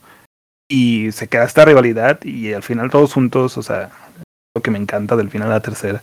[0.69, 3.91] y se queda esta rivalidad y al final todos juntos, o sea,
[4.55, 6.01] lo que me encanta del final a la tercera.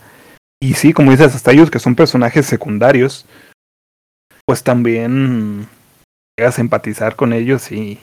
[0.61, 3.27] Y sí, como dices, hasta ellos que son personajes secundarios,
[4.47, 5.69] pues también
[6.39, 8.01] llegas a empatizar con ellos y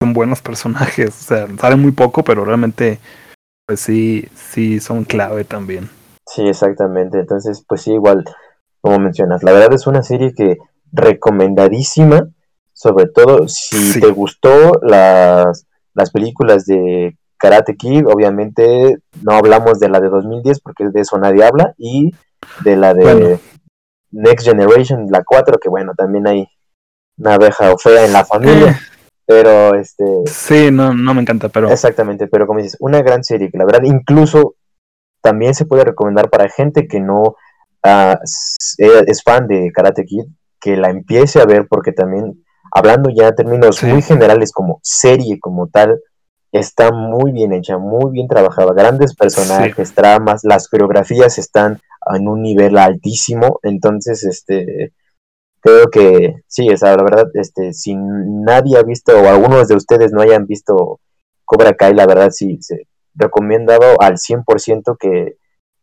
[0.00, 3.00] son buenos personajes, o sea, saben muy poco, pero realmente,
[3.66, 5.90] pues sí, sí son clave también.
[6.26, 7.18] Sí, exactamente.
[7.18, 8.24] Entonces, pues sí, igual
[8.80, 9.42] como mencionas.
[9.42, 10.58] La verdad es una serie que
[10.92, 12.28] recomendadísima,
[12.72, 19.88] sobre todo si te gustó las, las películas de Karate Kid, obviamente no hablamos de
[19.88, 22.12] la de 2010 porque de eso nadie habla, y
[22.64, 23.38] de la de
[24.10, 26.48] Next Generation, la 4, que bueno, también hay
[27.16, 28.70] una abeja fea en la familia.
[28.70, 28.76] Eh.
[29.26, 30.04] Pero este.
[30.26, 31.70] Sí, no, no me encanta, pero.
[31.70, 34.56] Exactamente, pero como dices, una gran serie que la verdad incluso
[35.22, 37.36] también se puede recomendar para gente que no
[37.82, 40.24] Ah, es fan de Karate Kid,
[40.60, 45.38] que la empiece a ver porque también, hablando ya en términos muy generales como serie
[45.40, 45.98] como tal,
[46.52, 51.80] está muy bien hecha, muy bien trabajada, grandes personajes, tramas, las coreografías están
[52.14, 54.92] en un nivel altísimo, entonces este
[55.60, 60.12] creo que sí, esa la verdad, este, si nadie ha visto o algunos de ustedes
[60.12, 61.00] no hayan visto
[61.44, 65.36] Cobra Kai, la verdad sí, se recomendado al 100% que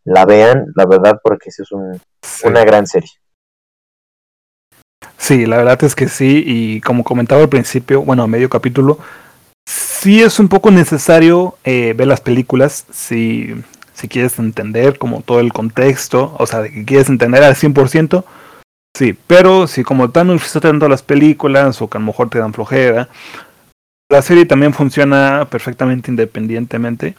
[0.08, 2.00] la vean, la verdad, porque es un,
[2.44, 3.12] una gran serie.
[5.18, 9.00] Sí, la verdad es que sí, y como comentaba al principio, bueno, a medio capítulo,
[9.68, 13.54] sí es un poco necesario eh, ver las películas si,
[13.94, 18.24] si quieres entender como todo el contexto, o sea, de que quieres entender al 100%,
[18.98, 22.40] sí, pero si como tal no tanto las películas o que a lo mejor te
[22.40, 23.10] dan flojera,
[24.10, 27.16] la serie también funciona perfectamente independientemente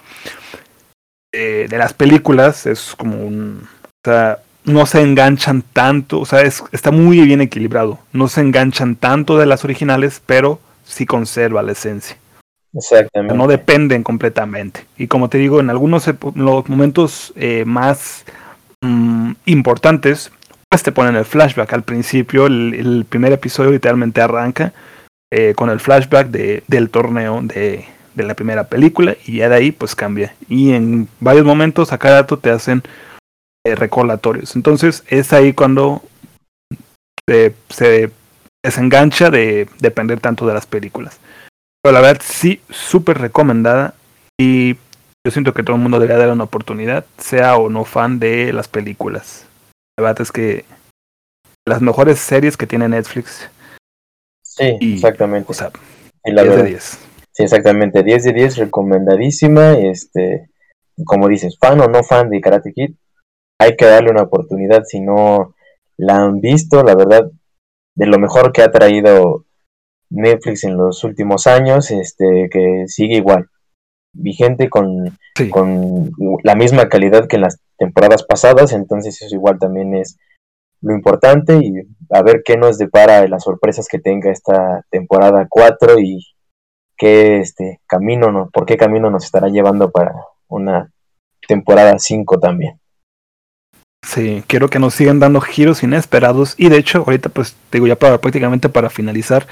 [1.33, 3.69] eh, de las películas, es como un...
[3.85, 7.99] O sea, no se enganchan tanto, o sea, está muy bien equilibrado.
[8.13, 12.17] No se enganchan tanto de las originales, pero sí conserva la esencia.
[12.75, 13.35] Exactamente.
[13.35, 14.85] No dependen completamente.
[14.97, 18.25] Y como te digo, en algunos los momentos eh, más
[18.83, 20.31] mm, importantes,
[20.69, 21.73] pues te ponen el flashback.
[21.73, 24.73] Al principio, el, primer episodio literalmente arranca
[25.31, 27.87] eh, con el flashback de, del torneo de,
[28.19, 30.35] de la primera película y ya de ahí pues cambia.
[30.49, 32.83] Y en varios momentos a cada rato te hacen
[33.65, 34.57] eh, recordatorios.
[34.57, 36.03] Entonces es ahí cuando
[37.27, 38.11] se, se
[38.63, 41.19] desengancha de depender tanto de las películas.
[41.83, 43.95] Pero la verdad sí, súper recomendada
[44.39, 48.19] y yo siento que todo el mundo debería dar una oportunidad, sea o no fan
[48.19, 49.47] de las películas.
[49.97, 50.65] La verdad es que
[51.67, 53.49] las mejores series que tiene Netflix.
[54.43, 55.51] Sí, exactamente.
[55.51, 55.71] O sea,
[56.25, 56.99] 10 de 10.
[57.39, 59.75] Sí, exactamente, 10 de 10, recomendadísima.
[59.75, 60.51] Este,
[61.05, 62.97] como dices, fan o no fan de Karate Kid,
[63.61, 65.55] hay que darle una oportunidad si no
[65.97, 67.31] la han visto, la verdad,
[67.95, 69.45] de lo mejor que ha traído
[70.11, 73.47] Netflix en los últimos años, este, que sigue igual,
[74.13, 75.17] vigente con,
[75.53, 76.11] con
[76.43, 80.19] la misma calidad que en las temporadas pasadas, entonces eso igual también es
[80.81, 81.73] lo importante y
[82.11, 86.19] a ver qué nos depara de las sorpresas que tenga esta temporada 4 y
[86.99, 90.13] qué este camino no, por qué camino nos estará llevando para
[90.49, 90.91] una
[91.47, 92.79] temporada 5 también.
[94.05, 96.55] Sí, quiero que nos sigan dando giros inesperados.
[96.57, 99.47] Y de hecho, ahorita pues digo ya para prácticamente para finalizar.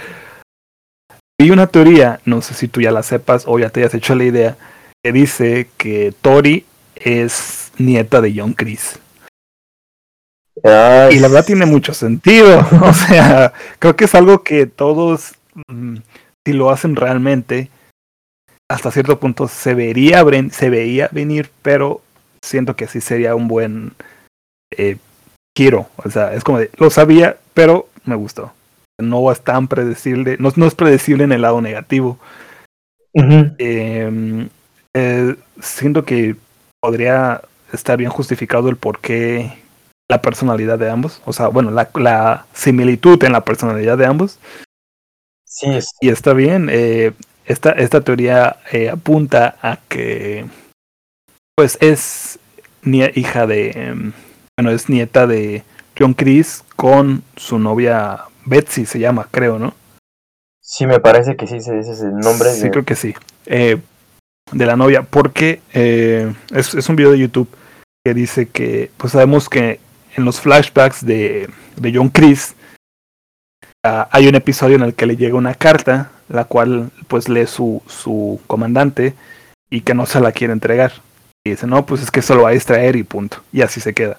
[1.38, 4.14] Vi una teoría, no sé si tú ya la sepas o ya te hayas hecho
[4.14, 4.56] la idea,
[5.02, 8.98] que dice que Tori es nieta de John Chris.
[10.56, 12.66] y la verdad tiene mucho sentido.
[12.82, 15.34] o sea, creo que es algo que todos,
[15.68, 15.98] mm,
[16.46, 17.70] si lo hacen realmente,
[18.70, 22.02] hasta cierto punto se vería se veía venir, pero
[22.40, 23.94] siento que sí sería un buen
[24.70, 24.96] eh,
[25.56, 25.88] quiero.
[25.96, 28.52] O sea, es como de, lo sabía, pero me gustó.
[29.02, 32.16] No es tan predecible, no, no es predecible en el lado negativo.
[33.12, 34.48] Em,
[34.94, 36.36] eh, siento que
[36.80, 37.42] podría
[37.72, 39.52] estar bien justificado el por qué
[40.08, 41.20] la personalidad de ambos.
[41.24, 44.38] O sea, bueno, la, la similitud en la personalidad de ambos.
[45.56, 45.68] Sí,
[46.02, 46.68] Y está bien.
[46.70, 47.12] Eh,
[47.46, 50.44] esta, esta teoría eh, apunta a que
[51.56, 52.38] pues es
[52.84, 54.12] hija de em,
[54.58, 55.64] bueno, es nieta de
[55.98, 59.74] John Chris con su novia Betsy, se llama, creo, ¿no?
[60.60, 62.50] Sí, me parece que sí, ese es el nombre.
[62.50, 63.14] Sí, creo que sí.
[63.46, 63.78] Eh,
[64.52, 67.48] de la novia, porque eh, es, un video de YouTube
[68.04, 69.80] que dice que, pues sabemos que
[70.16, 72.55] en los flashbacks de, de John Chris
[74.10, 77.82] hay un episodio en el que le llega una carta, la cual pues lee su,
[77.86, 79.14] su comandante
[79.70, 80.92] y que no se la quiere entregar.
[81.44, 83.38] Y dice, no, pues es que eso lo va a distraer y punto.
[83.52, 84.18] Y así se queda.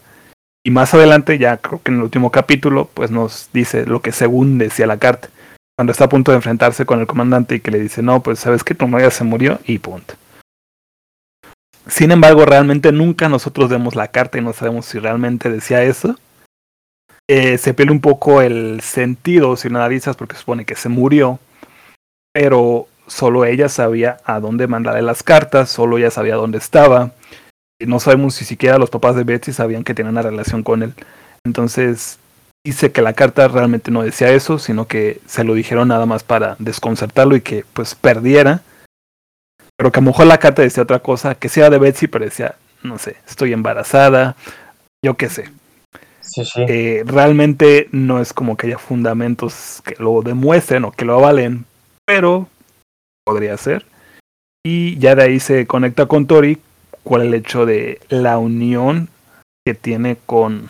[0.65, 4.11] Y más adelante, ya creo que en el último capítulo, pues nos dice lo que
[4.11, 5.29] según decía la carta.
[5.77, 8.39] Cuando está a punto de enfrentarse con el comandante y que le dice, no, pues
[8.39, 10.15] sabes que tu novia se murió y punto.
[11.87, 16.17] Sin embargo, realmente nunca nosotros vemos la carta y no sabemos si realmente decía eso.
[17.29, 21.39] Eh, se pierde un poco el sentido si lo analizas porque supone que se murió,
[22.33, 27.11] pero solo ella sabía a dónde mandarle las cartas, solo ella sabía dónde estaba
[27.85, 30.93] no sabemos si siquiera los papás de Betsy sabían que tenían una relación con él.
[31.43, 32.17] Entonces,
[32.65, 36.23] dice que la carta realmente no decía eso, sino que se lo dijeron nada más
[36.23, 38.61] para desconcertarlo y que pues perdiera.
[39.77, 42.25] Pero que a lo mejor la carta decía otra cosa, que sea de Betsy, pero
[42.25, 44.35] decía, no sé, estoy embarazada,
[45.03, 45.51] yo qué sé.
[46.55, 51.65] Eh, realmente no es como que haya fundamentos que lo demuestren o que lo avalen,
[52.05, 52.47] pero
[53.25, 53.85] podría ser.
[54.65, 56.59] Y ya de ahí se conecta con Tori,
[57.03, 59.09] cuál el hecho de la unión
[59.65, 60.69] que tiene con,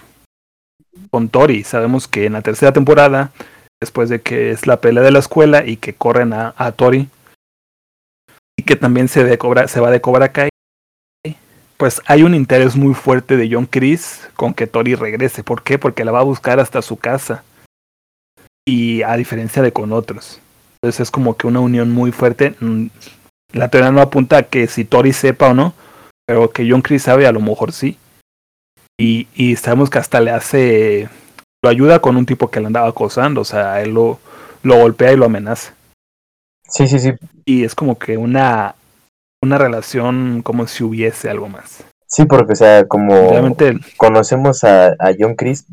[1.09, 1.63] con Tori.
[1.63, 3.31] Sabemos que en la tercera temporada,
[3.81, 7.09] después de que es la pelea de la escuela y que corren a, a Tori,
[8.59, 9.37] y que también se, de
[9.67, 10.49] se va de Cobra Kai,
[11.77, 15.43] pues hay un interés muy fuerte de John Chris con que Tori regrese.
[15.43, 15.77] ¿Por qué?
[15.77, 17.43] Porque la va a buscar hasta su casa.
[18.67, 20.41] Y a diferencia de con otros.
[20.81, 22.55] Entonces es como que una unión muy fuerte.
[22.59, 22.87] Mm,
[23.53, 25.73] la teoría no apunta a que si Tori sepa o no,
[26.25, 27.97] pero que John Chris sabe, a lo mejor sí.
[28.99, 31.09] Y, y sabemos que hasta le hace
[31.63, 34.19] lo ayuda con un tipo que le andaba acosando, o sea, él lo,
[34.63, 35.73] lo golpea y lo amenaza.
[36.67, 37.11] Sí, sí, sí.
[37.45, 38.75] Y es como que una,
[39.41, 41.83] una relación como si hubiese algo más.
[42.07, 45.65] Sí, porque, o sea, como Realmente, conocemos a, a John Chris,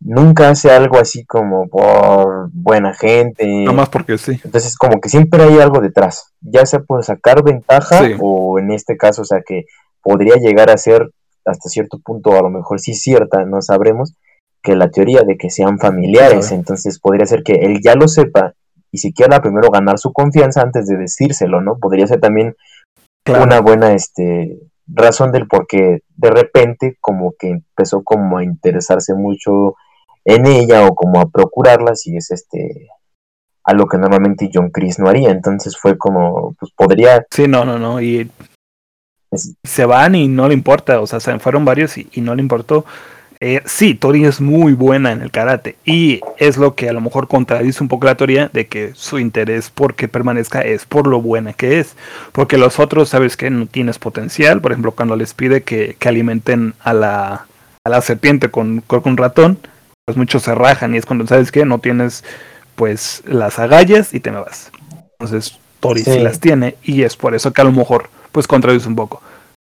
[0.00, 3.46] nunca hace algo así como por buena gente.
[3.64, 4.40] nomás porque sí.
[4.44, 8.14] Entonces, como que siempre hay algo detrás, ya sea por sacar ventaja Sí.
[8.18, 9.64] o en este caso, o sea, que
[10.02, 11.10] podría llegar a ser
[11.44, 14.14] hasta cierto punto, a lo mejor sí cierta, no sabremos,
[14.62, 16.56] que la teoría de que sean familiares, Claro.
[16.56, 18.54] entonces podría ser que él ya lo sepa
[18.92, 21.76] y si quiera primero ganar su confianza antes de decírselo, ¿no?
[21.78, 22.56] Podría ser también
[23.30, 23.44] Claro.
[23.44, 29.14] una buena este, razón del por qué de repente como que empezó como a interesarse
[29.14, 29.74] mucho
[30.24, 32.88] en ella o como a procurarla si es este
[33.64, 37.78] algo que normalmente John Chris no haría entonces fue como pues podría Sí, no, no,
[37.78, 38.00] no.
[38.00, 38.30] Y
[39.30, 41.00] Es- se van y no le importa.
[41.00, 42.84] O sea, se fueron varios y, y no le importó.
[43.42, 45.76] Eh, sí, Tori es muy buena en el karate.
[45.86, 49.18] Y es lo que a lo mejor contradice un poco la teoría de que su
[49.18, 51.96] interés por que permanezca es por lo buena que es.
[52.32, 54.60] Porque los otros, sabes que no tienes potencial.
[54.60, 57.46] Por ejemplo, cuando les pide que, que alimenten a la,
[57.84, 59.58] a la serpiente con, con un ratón,
[60.04, 60.94] pues muchos se rajan.
[60.94, 62.24] Y es cuando sabes que no tienes
[62.74, 64.70] pues las agallas y te me vas.
[65.18, 66.12] Entonces, Tori sí.
[66.12, 66.18] Sí.
[66.18, 66.76] las tiene.
[66.82, 69.22] Y es por eso que a lo mejor pues contradice un poco.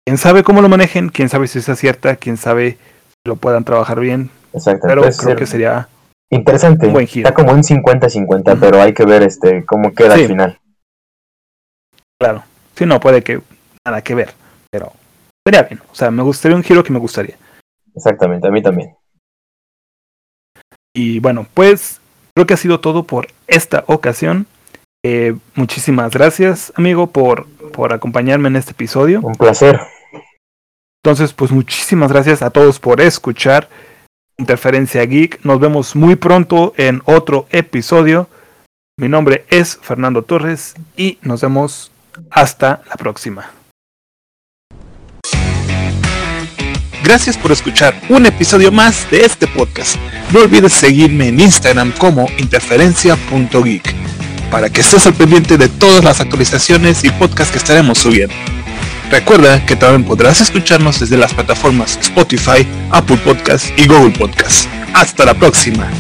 [0.05, 2.79] Quién sabe cómo lo manejen, quién sabe si es acierta, quién sabe
[3.27, 5.89] lo puedan trabajar bien, exacto pero creo que sería
[6.31, 7.29] interesante un buen giro.
[7.29, 8.61] está como un 50-50 Ujú.
[8.61, 10.23] pero hay que ver este cómo queda Sí.
[10.23, 10.59] al final
[12.21, 12.45] claro.
[12.77, 13.41] Si no, puede que
[13.87, 14.33] nada que ver,
[14.71, 14.93] pero
[15.47, 15.81] sería bien.
[15.91, 17.37] O sea, me gustaría un giro que me gustaría.
[17.95, 18.95] exactamente a mí también
[20.95, 22.01] Y bueno, pues
[22.35, 24.47] creo que ha sido todo por esta ocasión.
[25.05, 29.21] Eh, muchísimas gracias, amigo, por, por acompañarme en este episodio.
[29.23, 29.79] un placer
[31.03, 33.69] Entonces, pues muchísimas gracias a todos por escuchar
[34.37, 35.41] Interferencia Geek.
[35.45, 38.29] Nos vemos muy pronto en otro episodio.
[38.99, 41.91] Mi nombre es Fernando Torres y nos vemos
[42.31, 43.51] hasta la próxima.
[47.03, 49.97] Gracias por escuchar un episodio más de este podcast.
[50.33, 53.95] No olvides seguirme en Instagram como interferencia.geek
[54.51, 58.35] para que estés al pendiente de todas las actualizaciones y podcasts que estaremos subiendo.
[59.11, 64.69] Recuerda que también podrás escucharnos desde las plataformas Spotify, Apple Podcasts y Google Podcasts.
[64.95, 65.91] Hasta la próxima.